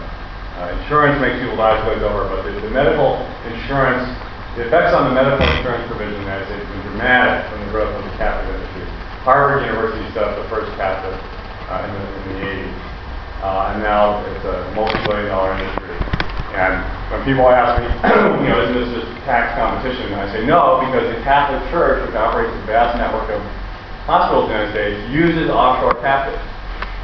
uh, 0.57 0.79
insurance 0.81 1.19
makes 1.19 1.43
people 1.43 1.59
lives 1.59 1.85
glaze 1.85 2.01
over, 2.07 2.31
but 2.33 2.47
the, 2.47 2.55
the, 2.65 2.73
medical 2.73 3.21
insurance, 3.45 4.09
the 4.57 4.71
effects 4.71 4.97
on 4.97 5.11
the 5.11 5.15
medical 5.15 5.43
insurance 5.43 5.85
provision 5.91 6.17
in 6.17 6.25
the 6.25 6.31
United 6.33 6.47
States 6.49 6.65
have 6.65 6.73
been 6.73 6.87
dramatic 6.97 7.51
from 7.53 7.67
the 7.67 7.71
growth 7.75 7.93
of 7.93 8.07
the 8.07 8.15
captive 8.17 8.49
industry. 8.57 8.87
Harvard 9.27 9.67
University 9.69 10.07
set 10.17 10.25
up 10.25 10.39
the 10.39 10.49
first 10.49 10.71
captive 10.81 11.13
uh, 11.67 11.83
in, 11.83 11.91
the, 11.93 12.05
in, 12.09 12.25
the, 12.31 12.37
80s, 12.47 12.86
uh, 13.47 13.71
and 13.71 13.79
now 13.79 14.27
it's 14.27 14.43
a 14.43 14.59
multi-billion 14.75 15.31
dollar 15.31 15.55
industry. 15.55 15.95
And 16.59 16.83
when 17.15 17.23
people 17.23 17.47
ask 17.47 17.79
me, 17.79 17.87
you 18.43 18.51
know, 18.51 18.59
isn't 18.59 18.75
this 18.75 18.91
just 18.91 19.07
tax 19.23 19.55
competition? 19.55 20.11
And 20.11 20.19
I 20.19 20.27
say 20.35 20.43
no, 20.43 20.83
because 20.83 21.07
the 21.15 21.23
Catholic 21.23 21.63
Church, 21.71 22.03
which 22.03 22.19
operates 22.19 22.51
a 22.51 22.63
vast 22.67 22.99
network 22.99 23.31
of 23.31 23.39
hospitals 24.11 24.51
in 24.51 24.51
the 24.51 24.59
United 24.59 24.73
States, 24.75 24.99
uses 25.15 25.47
offshore 25.47 25.95
captives. 26.03 26.43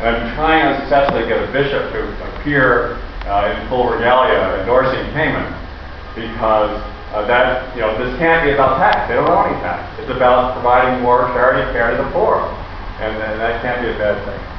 And 0.03 0.11
I've 0.11 0.19
been 0.19 0.35
trying 0.35 0.67
unsuccessfully 0.67 1.23
to 1.23 1.29
get 1.31 1.39
a 1.47 1.51
bishop 1.55 1.95
to 1.95 2.01
appear 2.35 2.99
uh, 3.31 3.55
in 3.55 3.63
full 3.71 3.87
regalia 3.87 4.67
endorsing 4.67 5.07
Cayman 5.15 5.47
because 6.19 6.75
uh, 7.15 7.23
that, 7.31 7.71
you 7.79 7.87
know, 7.87 7.95
this 8.03 8.11
can't 8.19 8.43
be 8.43 8.51
about 8.51 8.83
tax. 8.83 9.07
They 9.07 9.15
don't 9.15 9.31
owe 9.31 9.47
any 9.47 9.55
tax. 9.63 9.87
It's 10.03 10.11
about 10.11 10.59
providing 10.59 11.07
more 11.07 11.31
charity 11.39 11.63
care 11.71 11.95
to 11.95 12.03
the 12.03 12.11
poor. 12.11 12.43
And, 12.99 13.15
and 13.15 13.39
that 13.39 13.63
can't 13.63 13.79
be 13.79 13.95
a 13.95 13.99
bad 14.01 14.19
thing. 14.27 14.52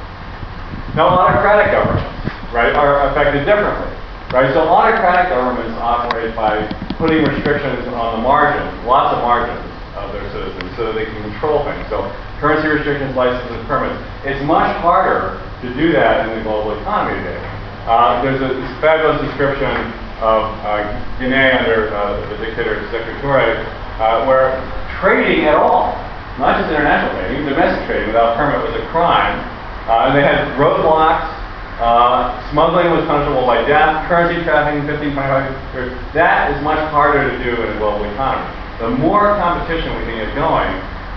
Now, 0.94 1.10
autocratic 1.10 1.74
governments, 1.74 2.06
right, 2.54 2.70
are 2.70 3.10
affected 3.10 3.42
differently. 3.42 3.90
Right, 4.30 4.50
so 4.54 4.66
autocratic 4.66 5.30
governments 5.30 5.74
operate 5.78 6.34
by 6.34 6.66
putting 6.98 7.22
restrictions 7.22 7.86
on 7.94 8.18
the 8.18 8.22
margins, 8.22 8.66
lots 8.86 9.14
of 9.14 9.22
margins 9.22 9.62
of 9.94 10.10
their 10.10 10.26
citizens, 10.30 10.70
so 10.74 10.90
that 10.90 10.94
they 10.98 11.06
can 11.06 11.18
control 11.30 11.62
things. 11.62 11.82
So 11.86 12.02
currency 12.38 12.66
restrictions, 12.66 13.14
licenses, 13.14 13.58
permits. 13.70 13.94
It's 14.26 14.42
much 14.46 14.70
harder 14.82 15.38
to 15.62 15.68
do 15.74 15.90
that 15.94 16.26
in 16.26 16.38
the 16.38 16.42
global 16.42 16.74
economy 16.78 17.14
today. 17.22 17.42
Uh, 17.86 18.22
there's 18.22 18.42
a 18.42 18.58
fabulous 18.82 19.22
description 19.22 19.70
of 20.18 20.50
uh, 20.66 20.82
Guinea 21.18 21.58
under 21.58 21.94
uh, 21.94 22.18
the 22.30 22.38
dictator 22.42 22.86
Sékou 22.90 23.14
Touré, 23.22 23.62
uh, 24.02 24.26
where 24.26 24.58
trading 24.98 25.46
at 25.46 25.54
all, 25.54 25.94
not 26.38 26.58
just 26.58 26.70
international 26.70 27.14
trading, 27.22 27.46
domestic 27.46 27.86
trading 27.86 28.08
without 28.14 28.34
permit 28.34 28.62
was 28.66 28.74
a 28.78 28.86
crime. 28.90 29.53
Uh, 29.84 30.08
and 30.08 30.16
they 30.16 30.24
had 30.24 30.48
roadblocks. 30.56 31.28
Uh, 31.76 32.38
smuggling 32.50 32.88
was 32.94 33.04
punishable 33.04 33.44
by 33.44 33.60
death. 33.66 34.06
Currency 34.08 34.40
trafficking, 34.44 34.86
15, 34.86 35.12
25 35.12 35.74
years. 35.74 35.92
That 36.14 36.54
is 36.54 36.62
much 36.62 36.80
harder 36.88 37.28
to 37.28 37.36
do 37.42 37.52
in 37.52 37.68
a 37.74 37.76
global 37.76 38.06
economy. 38.06 38.46
The 38.78 38.90
more 38.90 39.36
competition 39.36 39.92
we 39.98 40.06
can 40.06 40.16
get 40.22 40.32
going, 40.38 40.70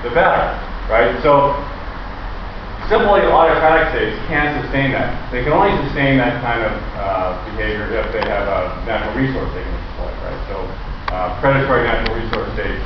the 0.03 0.11
better, 0.11 0.57
right? 0.89 1.13
So 1.21 1.53
simply 2.89 3.23
autocratic 3.27 3.91
states 3.95 4.15
can't 4.27 4.55
sustain 4.63 4.91
that. 4.95 5.15
They 5.31 5.43
can 5.43 5.51
only 5.51 5.71
sustain 5.87 6.17
that 6.17 6.39
kind 6.43 6.63
of 6.63 6.73
uh, 6.95 7.39
behavior 7.51 7.87
if 7.99 8.11
they 8.15 8.23
have 8.27 8.47
a 8.47 8.83
natural 8.87 9.13
resource 9.15 9.51
they 9.53 9.63
can 9.63 9.75
exploit, 9.75 10.15
right? 10.23 10.41
So 10.47 10.57
uh, 11.13 11.39
predatory 11.39 11.83
natural 11.83 12.15
resource 12.15 12.49
states 12.55 12.83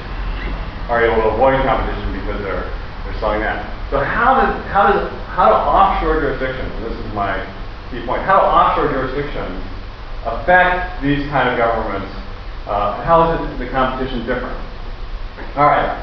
are 0.90 1.06
able 1.06 1.22
to 1.24 1.30
avoid 1.38 1.58
competition 1.64 2.14
because 2.20 2.42
they're 2.42 2.68
they're 3.06 3.20
selling 3.22 3.42
that. 3.42 3.66
So 3.90 4.02
how 4.02 4.40
does 4.40 4.54
how 4.70 4.92
does 4.92 5.06
how 5.32 5.48
do 5.48 5.56
offshore 5.56 6.20
jurisdictions, 6.20 6.68
this 6.84 6.92
is 6.92 7.08
my 7.16 7.40
key 7.88 8.04
point, 8.04 8.20
how 8.28 8.44
do 8.44 8.48
offshore 8.52 8.92
jurisdictions 8.92 9.64
affect 10.28 11.00
these 11.00 11.24
kind 11.32 11.48
of 11.48 11.56
governments? 11.56 12.12
Uh, 12.68 13.00
how 13.08 13.32
is 13.32 13.40
it 13.40 13.58
the 13.64 13.72
competition 13.72 14.28
different? 14.28 14.60
All 15.56 15.72
right. 15.72 15.96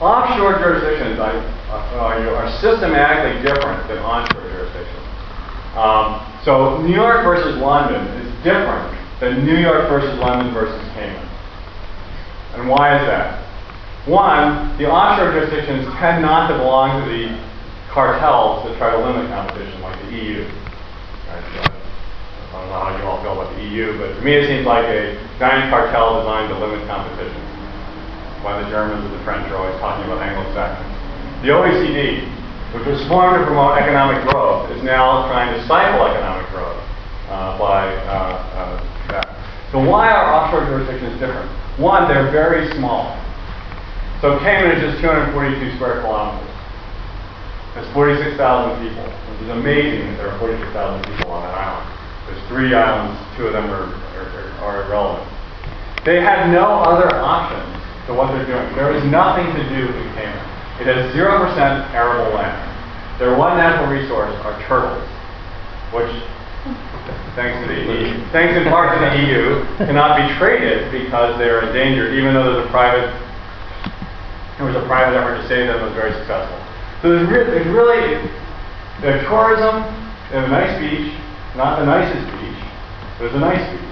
Offshore 0.00 0.56
jurisdictions 0.58 1.20
I, 1.20 1.36
uh, 1.68 2.32
are 2.32 2.48
systematically 2.64 3.44
different 3.44 3.86
than 3.86 4.00
onshore 4.00 4.40
jurisdictions. 4.40 5.06
Um, 5.76 6.20
so 6.48 6.80
New 6.80 6.96
York 6.96 7.24
versus 7.28 7.60
London 7.60 8.08
is 8.24 8.28
different 8.42 8.88
than 9.20 9.44
New 9.44 9.60
York 9.60 9.88
versus 9.92 10.18
London 10.18 10.52
versus 10.52 10.80
Cayman. 10.96 11.28
And 12.56 12.68
why 12.68 12.96
is 12.96 13.04
that? 13.06 13.40
One, 14.08 14.76
the 14.80 14.88
offshore 14.88 15.30
jurisdictions 15.30 15.86
tend 16.00 16.24
not 16.24 16.48
to 16.48 16.56
belong 16.56 17.04
to 17.04 17.06
the 17.06 17.51
cartels 17.92 18.64
that 18.64 18.76
try 18.78 18.90
to 18.90 18.98
limit 18.98 19.28
competition, 19.28 19.80
like 19.80 20.00
the 20.08 20.16
EU. 20.16 20.42
Right? 21.28 21.44
So 21.52 21.60
I 21.60 22.60
don't 22.60 22.68
know 22.72 22.80
how 22.80 22.96
you 22.96 23.04
all 23.04 23.20
feel 23.20 23.36
about 23.36 23.54
the 23.54 23.62
EU, 23.62 23.96
but 24.00 24.16
to 24.16 24.20
me 24.24 24.32
it 24.32 24.48
seems 24.48 24.66
like 24.66 24.84
a 24.84 25.20
giant 25.38 25.68
cartel 25.70 26.24
designed 26.24 26.48
to 26.48 26.58
limit 26.58 26.84
competition 26.88 27.52
why 28.42 28.60
the 28.60 28.68
Germans 28.70 29.04
and 29.06 29.14
the 29.14 29.22
French 29.22 29.46
are 29.50 29.56
always 29.56 29.78
talking 29.78 30.04
about 30.04 30.18
Anglo-Saxons. 30.18 30.90
The 31.46 31.54
OECD, 31.54 32.26
which 32.74 32.86
was 32.86 32.98
formed 33.06 33.38
to 33.38 33.46
promote 33.46 33.78
economic 33.78 34.18
growth, 34.28 34.70
is 34.74 34.82
now 34.82 35.26
trying 35.30 35.54
to 35.54 35.64
stifle 35.64 36.06
economic 36.06 36.50
growth 36.50 36.82
uh, 37.30 37.58
by 37.58 37.86
uh, 38.10 38.34
uh, 38.58 39.08
that. 39.14 39.26
So 39.70 39.78
why 39.78 40.10
are 40.10 40.34
offshore 40.34 40.66
jurisdictions 40.66 41.18
different? 41.20 41.48
One, 41.78 42.08
they're 42.08 42.30
very 42.30 42.70
small. 42.76 43.14
So 44.20 44.38
Cayman 44.40 44.76
is 44.76 44.82
just 44.82 45.00
242 45.00 45.76
square 45.76 46.02
kilometers. 46.02 46.51
There's 47.74 47.88
46,000 47.94 48.36
people, 48.84 49.04
which 49.04 49.40
is 49.42 49.50
amazing 49.50 50.04
that 50.12 50.16
there 50.18 50.28
are 50.28 50.38
46,000 50.38 51.08
people 51.08 51.32
on 51.32 51.40
that 51.40 51.56
island. 51.56 51.88
There's 52.28 52.42
three 52.48 52.74
islands, 52.74 53.16
two 53.36 53.48
of 53.48 53.56
them 53.56 53.70
are, 53.72 53.88
are, 53.88 54.28
are 54.60 54.84
irrelevant. 54.84 55.24
They 56.04 56.20
have 56.20 56.52
no 56.52 56.84
other 56.84 57.08
options 57.16 57.72
to 58.06 58.12
what 58.12 58.28
they're 58.32 58.44
doing. 58.44 58.76
There 58.76 58.92
is 58.92 59.04
nothing 59.08 59.46
to 59.56 59.62
do 59.72 59.88
in 59.88 60.06
Cayman. 60.12 60.44
It 60.84 60.90
has 60.90 61.14
0% 61.16 61.48
arable 61.96 62.34
land. 62.36 62.60
Their 63.18 63.36
one 63.38 63.56
natural 63.56 63.88
resource 63.88 64.34
are 64.44 64.52
turtles, 64.68 65.08
which, 65.96 66.12
thanks 67.38 67.56
to 67.62 67.66
the 67.72 67.80
EU, 67.88 68.20
thanks 68.32 68.52
in 68.52 68.64
part 68.68 68.92
to 68.92 69.00
the 69.00 69.12
EU, 69.16 69.64
cannot 69.80 70.20
be 70.20 70.28
traded 70.36 70.92
because 70.92 71.38
they're 71.38 71.64
endangered, 71.64 72.12
even 72.14 72.34
though 72.34 72.52
there's 72.52 72.66
a 72.66 72.70
private, 72.70 73.08
there 74.58 74.66
was 74.66 74.76
a 74.76 74.84
private 74.84 75.16
effort 75.16 75.40
to 75.40 75.48
save 75.48 75.68
them 75.68 75.80
that 75.80 75.84
was 75.86 75.94
very 75.94 76.12
successful. 76.12 76.61
So 77.02 77.10
there's, 77.10 77.26
re- 77.26 77.50
there's 77.50 77.66
really, 77.66 78.30
there's 79.02 79.26
tourism, 79.26 79.82
have 80.30 80.46
a 80.46 80.54
nice 80.54 80.78
beach, 80.78 81.18
not 81.58 81.82
the 81.82 81.86
nicest 81.86 82.22
beach, 82.38 82.62
it's 83.18 83.34
a 83.34 83.42
nice 83.42 83.58
beach. 83.74 83.90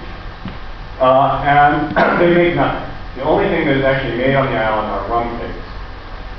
Uh, 0.95 1.43
and 1.43 1.91
they 2.23 2.31
make 2.31 2.55
nothing. 2.55 2.87
The 3.19 3.27
only 3.27 3.51
thing 3.51 3.67
that 3.67 3.75
is 3.75 3.83
actually 3.83 4.15
made 4.15 4.31
on 4.39 4.47
the 4.47 4.55
island 4.55 4.87
are 4.95 5.03
rum 5.11 5.27
cakes, 5.43 5.59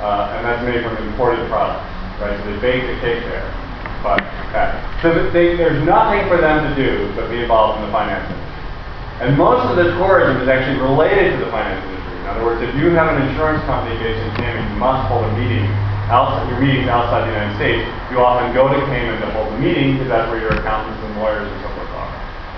uh, 0.01 0.33
and 0.33 0.49
that's 0.49 0.65
made 0.65 0.81
from 0.81 0.97
imported 1.13 1.45
products, 1.53 1.85
right? 2.25 2.41
So 2.41 2.45
they 2.49 2.61
bake 2.65 2.89
the 2.89 2.97
cake 3.05 3.21
there, 3.29 3.53
but 4.01 4.25
okay. 4.49 4.73
so 5.05 5.13
they, 5.29 5.61
there's 5.61 5.85
nothing 5.85 6.25
for 6.25 6.41
them 6.41 6.65
to 6.65 6.73
do 6.73 7.13
but 7.13 7.29
be 7.29 7.45
involved 7.45 7.85
in 7.85 7.87
the 7.87 7.93
finance 7.93 8.25
industry. 8.33 9.29
And 9.29 9.37
most 9.37 9.69
of 9.69 9.77
the 9.77 9.93
tourism 10.01 10.41
is 10.41 10.49
actually 10.49 10.81
related 10.81 11.37
to 11.37 11.45
the 11.45 11.53
finance 11.53 11.85
industry. 11.85 12.17
In 12.17 12.27
other 12.33 12.49
words, 12.49 12.65
if 12.65 12.73
you 12.81 12.97
have 12.97 13.13
an 13.13 13.29
insurance 13.29 13.61
company 13.69 13.93
based 14.01 14.25
in 14.25 14.33
Cayman, 14.41 14.73
you 14.73 14.81
must 14.81 15.05
hold 15.13 15.29
a 15.29 15.33
meeting 15.37 15.69
outside 16.11 16.49
your 16.51 16.59
meetings 16.59 16.89
outside 16.89 17.29
the 17.29 17.33
United 17.35 17.55
States. 17.61 17.85
You 18.11 18.19
often 18.19 18.51
go 18.55 18.67
to 18.67 18.79
Cayman 18.91 19.21
to 19.21 19.29
hold 19.37 19.53
a 19.55 19.59
meeting 19.59 19.99
because 19.99 20.09
that's 20.09 20.29
where 20.31 20.41
your 20.41 20.55
accountants 20.57 20.99
and 20.99 21.13
lawyers 21.23 21.47
and 21.47 21.59
so 21.63 21.69
forth 21.77 21.93
are. 21.95 22.11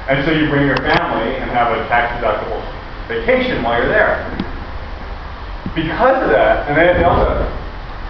And 0.08 0.24
so 0.24 0.32
you 0.32 0.48
bring 0.48 0.64
your 0.64 0.80
family 0.80 1.36
and 1.36 1.50
have 1.52 1.72
a 1.72 1.84
tax 1.88 2.16
deductible 2.16 2.60
vacation 3.08 3.62
while 3.62 3.80
you're 3.80 3.92
there. 3.92 4.24
Because 5.74 6.22
of 6.22 6.30
that, 6.30 6.68
and 6.70 6.78
they, 6.78 7.02
also 7.02 7.26
have 7.26 7.44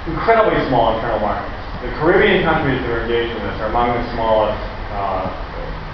incredibly 0.06 0.60
small 0.68 0.94
internal 0.94 1.18
markets. 1.18 1.54
The 1.82 1.90
Caribbean 1.96 2.44
countries 2.44 2.80
that 2.82 2.90
are 2.92 3.02
engaged 3.02 3.32
in 3.32 3.40
this 3.40 3.56
are 3.60 3.68
among 3.72 3.96
the 3.96 4.04
smallest 4.12 4.60
uh, 4.92 5.32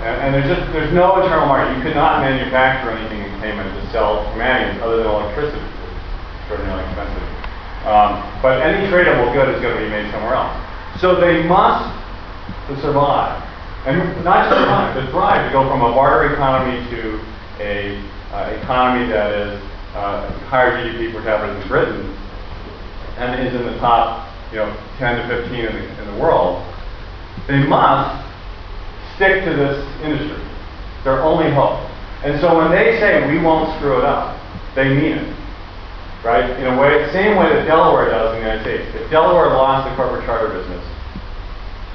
And, 0.03 0.17
and 0.23 0.29
there's 0.35 0.49
just, 0.49 0.73
there's 0.73 0.93
no 0.93 1.21
internal 1.23 1.47
market. 1.47 1.77
You 1.77 1.83
could 1.83 1.95
not 1.95 2.21
manufacture 2.21 2.91
anything 2.91 3.21
in 3.21 3.41
Cayman 3.41 3.69
to 3.69 3.81
sell 3.93 4.25
to 4.25 4.31
Caymanians 4.33 4.81
other 4.83 4.99
than 4.99 5.07
electricity. 5.07 5.61
It's 5.61 6.41
extraordinarily 6.41 6.85
expensive. 6.89 7.30
Um, 7.85 8.21
but 8.43 8.61
any 8.61 8.87
tradable 8.93 9.33
good 9.33 9.55
is 9.55 9.61
going 9.63 9.77
to 9.77 9.83
be 9.83 9.89
made 9.89 10.11
somewhere 10.13 10.35
else. 10.35 10.53
So 11.01 11.19
they 11.19 11.43
must, 11.49 11.89
to 12.69 12.81
survive, 12.83 13.41
and 13.87 14.23
not 14.23 14.51
just 14.51 14.61
survive, 14.61 14.95
to 14.97 15.11
thrive, 15.11 15.47
to 15.47 15.53
go 15.53 15.67
from 15.69 15.81
a 15.81 15.95
barter 15.95 16.35
economy 16.35 16.85
to 16.91 17.25
a 17.61 17.97
uh, 18.33 18.61
economy 18.61 19.09
that 19.09 19.33
is 19.33 19.63
uh, 19.95 20.31
higher 20.47 20.77
GDP 20.77 21.13
per 21.13 21.23
capita 21.23 21.55
than 21.55 21.69
Britain, 21.69 22.17
and 23.17 23.47
is 23.49 23.55
in 23.55 23.67
the 23.67 23.79
top, 23.79 24.29
you 24.53 24.59
know, 24.59 24.77
10 24.99 25.29
to 25.29 25.43
15 25.43 25.55
in 25.55 25.73
the, 25.73 26.03
in 26.03 26.15
the 26.15 26.21
world, 26.21 26.63
they 27.49 27.59
must 27.67 28.29
stick 29.17 29.45
to 29.45 29.57
this 29.57 29.85
industry. 30.03 30.43
Their 31.05 31.23
only 31.23 31.51
hope. 31.51 31.81
And 32.25 32.39
so 32.41 32.59
when 32.59 32.71
they 32.71 33.01
say 33.01 33.27
we 33.27 33.43
won't 33.43 33.75
screw 33.77 33.99
it 33.99 34.05
up, 34.05 34.37
they 34.75 34.89
mean 34.89 35.17
it. 35.17 35.40
Right? 36.25 36.51
In 36.61 36.67
a 36.67 36.77
way, 36.81 37.01
the 37.01 37.13
same 37.13 37.37
way 37.37 37.49
that 37.49 37.65
Delaware 37.65 38.11
does 38.11 38.37
in 38.37 38.43
the 38.43 38.49
United 38.49 38.63
States. 38.63 38.85
If 38.95 39.11
Delaware 39.11 39.49
lost 39.57 39.89
the 39.89 39.97
corporate 39.97 40.27
charter 40.27 40.53
business, 40.53 40.85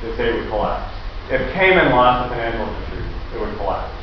the 0.02 0.14
state 0.16 0.34
would 0.34 0.50
collapse. 0.50 0.94
If 1.30 1.42
Cayman 1.54 1.92
lost 1.94 2.30
the 2.30 2.36
financial 2.36 2.66
industry, 2.66 3.06
it 3.34 3.40
would 3.40 3.56
collapse. 3.58 3.94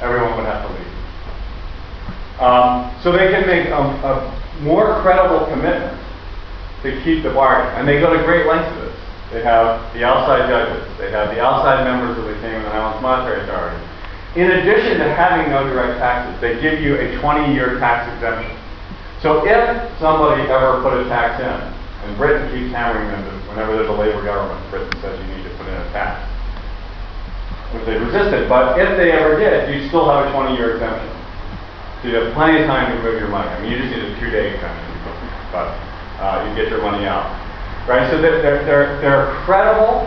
Everyone 0.00 0.36
would 0.38 0.46
have 0.46 0.62
to 0.62 0.70
leave. 0.74 0.98
Um, 2.38 2.94
so 3.02 3.10
they 3.10 3.30
can 3.34 3.46
make 3.46 3.66
a, 3.66 3.82
a 3.82 4.12
more 4.62 5.02
credible 5.02 5.46
commitment 5.46 5.98
to 6.82 7.02
keep 7.02 7.22
the 7.22 7.30
bargain. 7.30 7.74
And 7.74 7.86
they 7.86 7.98
go 7.98 8.14
to 8.14 8.22
great 8.22 8.46
lengths 8.46 8.70
to 8.78 8.86
this. 8.86 8.96
They 9.32 9.42
have 9.42 9.92
the 9.92 10.04
outside 10.04 10.48
judges. 10.48 10.86
They 10.98 11.10
have 11.10 11.34
the 11.34 11.40
outside 11.42 11.84
members 11.84 12.16
of 12.16 12.24
the 12.24 12.34
Cayman 12.40 12.64
Islands 12.66 13.02
Monetary 13.02 13.42
Authority. 13.42 13.82
In 14.36 14.50
addition 14.50 14.98
to 14.98 15.14
having 15.14 15.50
no 15.50 15.66
direct 15.66 15.98
taxes, 15.98 16.40
they 16.40 16.60
give 16.62 16.80
you 16.80 16.94
a 16.94 17.18
20-year 17.18 17.78
tax 17.78 18.06
exemption. 18.14 18.56
So 19.22 19.42
if 19.42 19.98
somebody 19.98 20.46
ever 20.46 20.78
put 20.82 20.94
a 20.94 21.04
tax 21.10 21.42
in, 21.42 21.58
and 22.06 22.16
Britain 22.16 22.46
keeps 22.54 22.70
hammering 22.70 23.10
them, 23.10 23.26
whenever 23.50 23.74
there's 23.74 23.90
a 23.90 23.98
labor 23.98 24.22
government, 24.22 24.62
Britain 24.70 24.94
says 25.02 25.18
you 25.18 25.26
need 25.34 25.42
to 25.42 25.50
put 25.58 25.66
in 25.66 25.74
a 25.74 25.90
tax, 25.90 26.22
which 27.74 27.84
they 27.84 27.98
resisted, 27.98 28.48
but 28.48 28.78
if 28.78 28.96
they 28.96 29.10
ever 29.10 29.34
did, 29.34 29.74
you 29.74 29.88
still 29.88 30.06
have 30.06 30.26
a 30.26 30.30
20-year 30.30 30.78
exemption. 30.78 31.10
So 32.00 32.08
you 32.08 32.14
have 32.14 32.32
plenty 32.34 32.62
of 32.62 32.70
time 32.70 32.94
to 32.94 33.02
move 33.02 33.18
your 33.18 33.28
money. 33.28 33.50
I 33.50 33.58
mean, 33.58 33.72
you 33.72 33.78
just 33.82 33.90
need 33.90 34.06
a 34.06 34.14
two-day 34.22 34.54
exemption, 34.54 34.86
but 35.50 35.74
uh, 36.22 36.46
you 36.46 36.54
get 36.54 36.70
your 36.70 36.82
money 36.82 37.04
out. 37.04 37.26
Right? 37.90 38.06
So 38.14 38.22
they're, 38.22 38.38
they're, 38.40 38.62
they're, 39.02 39.34
credible, 39.42 40.06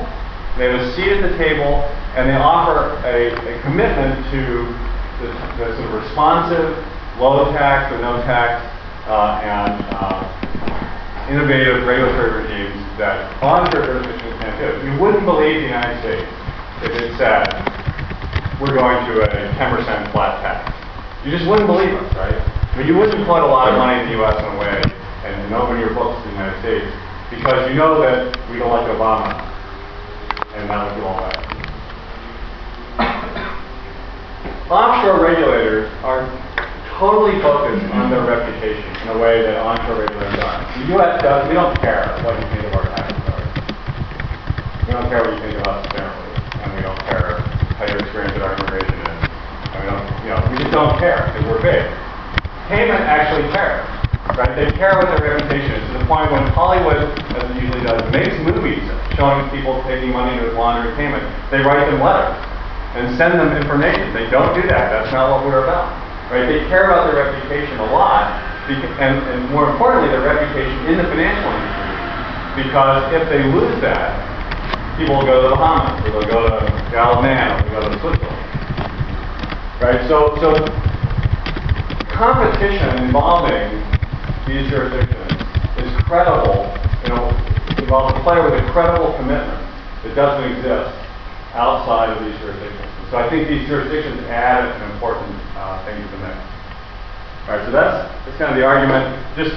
they 0.55 0.71
have 0.71 0.79
a 0.79 0.95
seat 0.95 1.11
at 1.11 1.19
the 1.19 1.35
table, 1.35 1.83
and 2.15 2.29
they 2.31 2.39
offer 2.39 2.95
a, 3.03 3.35
a 3.35 3.61
commitment 3.61 4.23
to 4.31 4.71
the, 5.19 5.27
the 5.59 5.75
sort 5.75 5.91
of 5.91 5.93
responsive, 5.99 6.71
low 7.19 7.51
tax 7.51 7.91
or 7.91 7.99
no 7.99 8.23
tax, 8.23 8.63
and 9.11 9.75
uh, 9.91 11.27
innovative 11.29 11.83
regulatory 11.85 12.43
regimes 12.43 12.79
that 12.97 13.27
voluntary 13.39 13.85
jurisdictions 13.85 14.39
can't 14.39 14.55
do. 14.55 14.87
You 14.87 14.99
wouldn't 14.99 15.25
believe 15.25 15.61
the 15.61 15.67
United 15.67 15.99
States 15.99 16.27
if 16.81 16.95
it 16.95 17.17
said, 17.17 17.45
we're 18.59 18.73
going 18.73 19.05
to 19.05 19.21
a 19.21 19.27
10% 19.27 20.11
flat 20.11 20.41
tax. 20.41 20.71
You 21.25 21.31
just 21.31 21.47
wouldn't 21.47 21.67
believe 21.67 21.93
us, 21.93 22.15
right? 22.15 22.33
I 22.33 22.77
mean, 22.77 22.87
you 22.87 22.97
wouldn't 22.97 23.25
put 23.27 23.43
a 23.43 23.45
lot 23.45 23.69
of 23.69 23.77
money 23.77 23.99
in 24.01 24.05
the 24.07 24.13
U.S. 24.23 24.39
in 24.39 24.45
a 24.45 24.57
way 24.57 24.81
and, 25.25 25.53
open 25.53 25.79
your 25.79 25.93
books 25.93 26.17
in 26.23 26.31
the 26.31 26.37
United 26.39 26.59
States 26.63 26.87
because 27.29 27.69
you 27.69 27.75
know 27.75 27.99
that 28.01 28.31
we 28.49 28.57
don't 28.57 28.71
like 28.71 28.87
Obama 28.87 29.35
and 30.55 30.69
that 30.69 30.87
would 30.87 30.95
do 30.95 31.05
all 31.05 31.19
that. 31.19 31.51
Offshore 34.71 35.21
regulators 35.21 35.91
are 36.03 36.23
totally 36.97 37.41
focused 37.41 37.85
on 37.93 38.09
their 38.09 38.25
reputation 38.25 38.90
in 39.01 39.07
a 39.09 39.17
way 39.17 39.41
that 39.41 39.57
onshore 39.57 40.05
regulators 40.05 40.37
aren't. 40.45 40.61
The 40.77 40.93
U.S. 40.93 41.21
does, 41.21 41.47
we 41.49 41.57
don't 41.57 41.73
care 41.81 42.05
what 42.21 42.37
you 42.37 42.45
think 42.53 42.69
of 42.69 42.73
our 42.77 42.85
tax 42.93 43.09
authority. 43.09 43.49
We 44.85 44.91
don't 44.93 45.09
care 45.09 45.21
what 45.25 45.33
you 45.33 45.41
think 45.41 45.57
of 45.57 45.65
us 45.65 45.81
generally, 45.89 46.31
and 46.61 46.69
we 46.77 46.81
don't 46.85 47.01
care 47.09 47.41
how 47.81 47.85
your 47.89 47.97
experience 47.97 48.37
at 48.37 48.45
our 48.45 48.53
immigration 48.53 48.93
is. 48.93 49.17
And 49.73 49.77
we 49.81 49.87
don't, 49.89 50.05
you 50.21 50.29
know, 50.29 50.39
we 50.53 50.55
just 50.61 50.69
don't 50.69 50.93
care 51.01 51.17
because 51.33 51.43
we're 51.49 51.65
big. 51.65 51.81
Cayman 52.69 53.01
actually 53.09 53.49
cares, 53.49 53.89
right? 54.37 54.53
They 54.53 54.69
care 54.77 54.93
what 55.01 55.09
their 55.09 55.33
reputation 55.33 55.81
is 55.81 55.83
to 55.91 55.93
the 55.97 56.05
point 56.05 56.29
when 56.29 56.45
Hollywood, 56.53 57.01
as 57.01 57.43
it 57.49 57.57
usually 57.57 57.81
does, 57.81 58.05
makes 58.13 58.37
movies 58.45 58.85
showing 59.17 59.49
people 59.49 59.81
taking 59.89 60.13
money 60.13 60.37
to 60.45 60.53
laundering 60.53 60.93
Cayman. 60.93 61.25
They 61.49 61.65
write 61.65 61.89
them 61.89 62.05
letters 62.05 62.37
and 62.93 63.09
send 63.17 63.39
them 63.41 63.49
information. 63.57 64.13
They 64.13 64.29
don't 64.29 64.53
do 64.53 64.61
that. 64.69 64.93
That's 64.93 65.11
not 65.11 65.33
what 65.33 65.49
we're 65.49 65.65
about. 65.65 65.89
Right? 66.29 66.45
They 66.45 66.63
care 66.69 66.85
about 66.85 67.11
their 67.11 67.25
reputation 67.27 67.79
a 67.79 67.91
lot, 67.91 68.50
and, 68.69 69.17
and 69.25 69.49
more 69.49 69.71
importantly, 69.71 70.09
their 70.09 70.21
reputation 70.21 70.77
in 70.85 70.97
the 70.97 71.03
financial 71.03 71.49
industry. 71.49 71.91
Because 72.63 73.13
if 73.13 73.29
they 73.29 73.43
lose 73.49 73.81
that, 73.81 74.11
people 74.97 75.15
will 75.15 75.25
go 75.25 75.41
to 75.41 75.49
the 75.49 75.55
Bahamas, 75.55 75.97
or 76.05 76.19
they'll 76.21 76.29
go 76.29 76.49
to 76.49 77.21
Man, 77.21 77.57
or 77.57 77.69
they'll 77.69 77.81
go 77.81 77.89
to 77.89 77.99
Switzerland. 77.99 78.41
Right? 79.81 80.07
So, 80.07 80.37
so 80.37 80.53
competition 82.11 83.03
involving 83.03 83.81
these 84.45 84.69
jurisdictions 84.69 85.31
is 85.77 85.89
credible, 86.03 86.69
you 87.03 87.09
know, 87.09 87.29
involves 87.77 88.13
a 88.13 88.21
player 88.21 88.43
with 88.43 88.53
a 88.53 88.71
credible 88.71 89.13
commitment 89.13 89.57
that 90.03 90.13
doesn't 90.13 90.51
exist 90.51 90.93
outside 91.53 92.15
of 92.15 92.23
these 92.23 92.37
jurisdictions. 92.39 92.91
So 93.09 93.17
I 93.17 93.29
think 93.29 93.47
these 93.47 93.67
jurisdictions 93.67 94.21
add 94.27 94.63
an 94.63 94.91
important 94.91 95.35
uh, 95.55 95.83
thing 95.85 96.01
to 96.01 96.07
the 96.11 96.17
mix. 96.17 96.50
All 97.47 97.57
right, 97.57 97.65
so 97.65 97.71
that's, 97.71 98.09
that's 98.25 98.37
kind 98.37 98.51
of 98.51 98.57
the 98.57 98.65
argument. 98.65 99.05
Just 99.35 99.55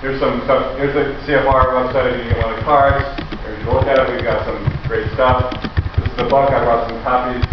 here's 0.00 0.20
some 0.20 0.40
stuff. 0.44 0.76
Here's 0.76 0.92
the 0.92 1.16
CFR 1.24 1.72
website. 1.72 2.12
if 2.12 2.24
You 2.24 2.34
get 2.34 2.44
one 2.44 2.52
of 2.52 2.58
the 2.60 2.66
cards. 2.66 3.04
If 3.32 3.64
you 3.64 3.72
look 3.72 3.86
at 3.86 3.98
it, 3.98 4.12
we've 4.12 4.24
got 4.24 4.44
some 4.44 4.60
great 4.86 5.10
stuff. 5.16 5.52
This 5.96 6.10
is 6.10 6.16
the 6.16 6.28
book. 6.28 6.50
I 6.50 6.64
brought 6.64 6.88
some 6.88 7.00
copies. 7.02 7.44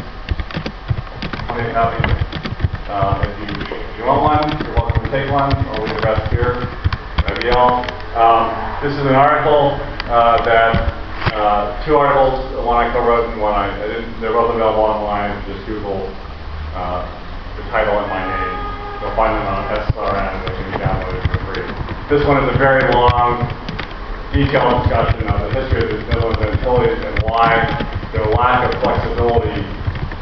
Many 1.56 1.74
copies? 1.74 2.12
Uh, 2.92 3.24
if, 3.24 3.34
you, 3.40 3.76
if 3.76 3.94
you 4.00 4.06
want 4.06 4.22
one, 4.24 4.46
you're 4.66 4.76
welcome 4.76 5.04
to 5.04 5.12
take 5.12 5.32
one, 5.32 5.52
or 5.76 5.82
we 5.84 5.90
can 5.96 6.04
rest 6.04 6.32
here 6.32 6.68
Yale. 7.48 7.86
Um, 8.18 8.52
this 8.84 8.92
is 8.92 9.06
an 9.06 9.16
article 9.16 9.78
uh, 10.12 10.44
that 10.44 10.76
uh, 11.34 11.86
two 11.86 11.96
articles, 11.96 12.66
one 12.66 12.76
I 12.76 12.92
co-wrote 12.92 13.32
and 13.32 13.42
one 13.42 13.54
I, 13.54 13.72
I 13.72 13.88
didn't, 13.88 14.20
they're 14.20 14.34
both 14.34 14.54
available 14.54 14.84
online. 14.84 15.32
Just 15.48 15.66
Google 15.66 16.12
uh, 16.76 17.06
the 17.56 17.64
title 17.70 18.00
and 18.00 18.10
my 18.10 18.20
name. 18.20 18.77
You'll 18.98 19.14
find 19.14 19.30
them 19.38 19.46
on 19.46 19.62
SSRN 19.78 20.26
and 20.26 20.42
they 20.42 20.54
can 20.58 20.66
be 20.74 20.78
downloaded 20.82 21.22
for 21.30 21.40
free. 21.46 21.66
This 22.10 22.26
one 22.26 22.42
is 22.42 22.50
a 22.50 22.58
very 22.58 22.82
long, 22.98 23.46
detailed 24.34 24.82
discussion 24.82 25.22
of 25.30 25.38
the 25.38 25.52
history 25.54 25.86
of 25.86 26.02
the 26.02 26.50
Antilles 26.50 26.98
and 27.06 27.14
why 27.22 27.62
their 28.10 28.26
lack 28.34 28.66
of 28.66 28.74
flexibility 28.82 29.62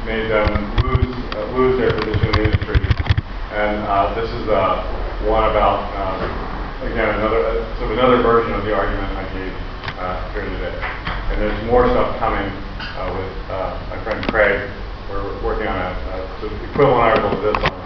made 0.03 0.27
them 0.27 0.75
lose 0.83 1.07
uh, 1.39 1.55
lose 1.55 1.79
their 1.79 1.95
position 1.95 2.27
in 2.27 2.31
the 2.35 2.43
industry. 2.51 2.75
And 3.55 3.79
uh, 3.87 4.11
this 4.11 4.27
is 4.27 4.43
uh, 4.51 4.83
one 5.23 5.47
about 5.47 5.87
uh, 5.95 6.85
again 6.91 7.15
another 7.15 7.47
uh, 7.47 7.79
sort 7.79 7.91
of 7.91 7.97
another 7.97 8.21
version 8.21 8.51
of 8.59 8.65
the 8.65 8.75
argument 8.75 9.07
I 9.15 9.23
gave 9.31 9.53
uh, 10.03 10.33
here 10.35 10.43
today. 10.43 10.75
And 11.31 11.39
there's 11.39 11.63
more 11.71 11.87
stuff 11.87 12.19
coming 12.19 12.51
uh, 12.51 13.07
with 13.15 13.31
my 13.87 14.03
friend 14.03 14.19
Craig. 14.27 14.69
We're 15.09 15.23
working 15.41 15.67
on 15.67 15.79
a, 15.79 15.95
a 15.95 16.39
sort 16.41 16.51
of 16.51 16.59
equivalent 16.69 16.99
article 16.99 17.31
to 17.31 17.41
this 17.41 17.63
on 17.63 17.85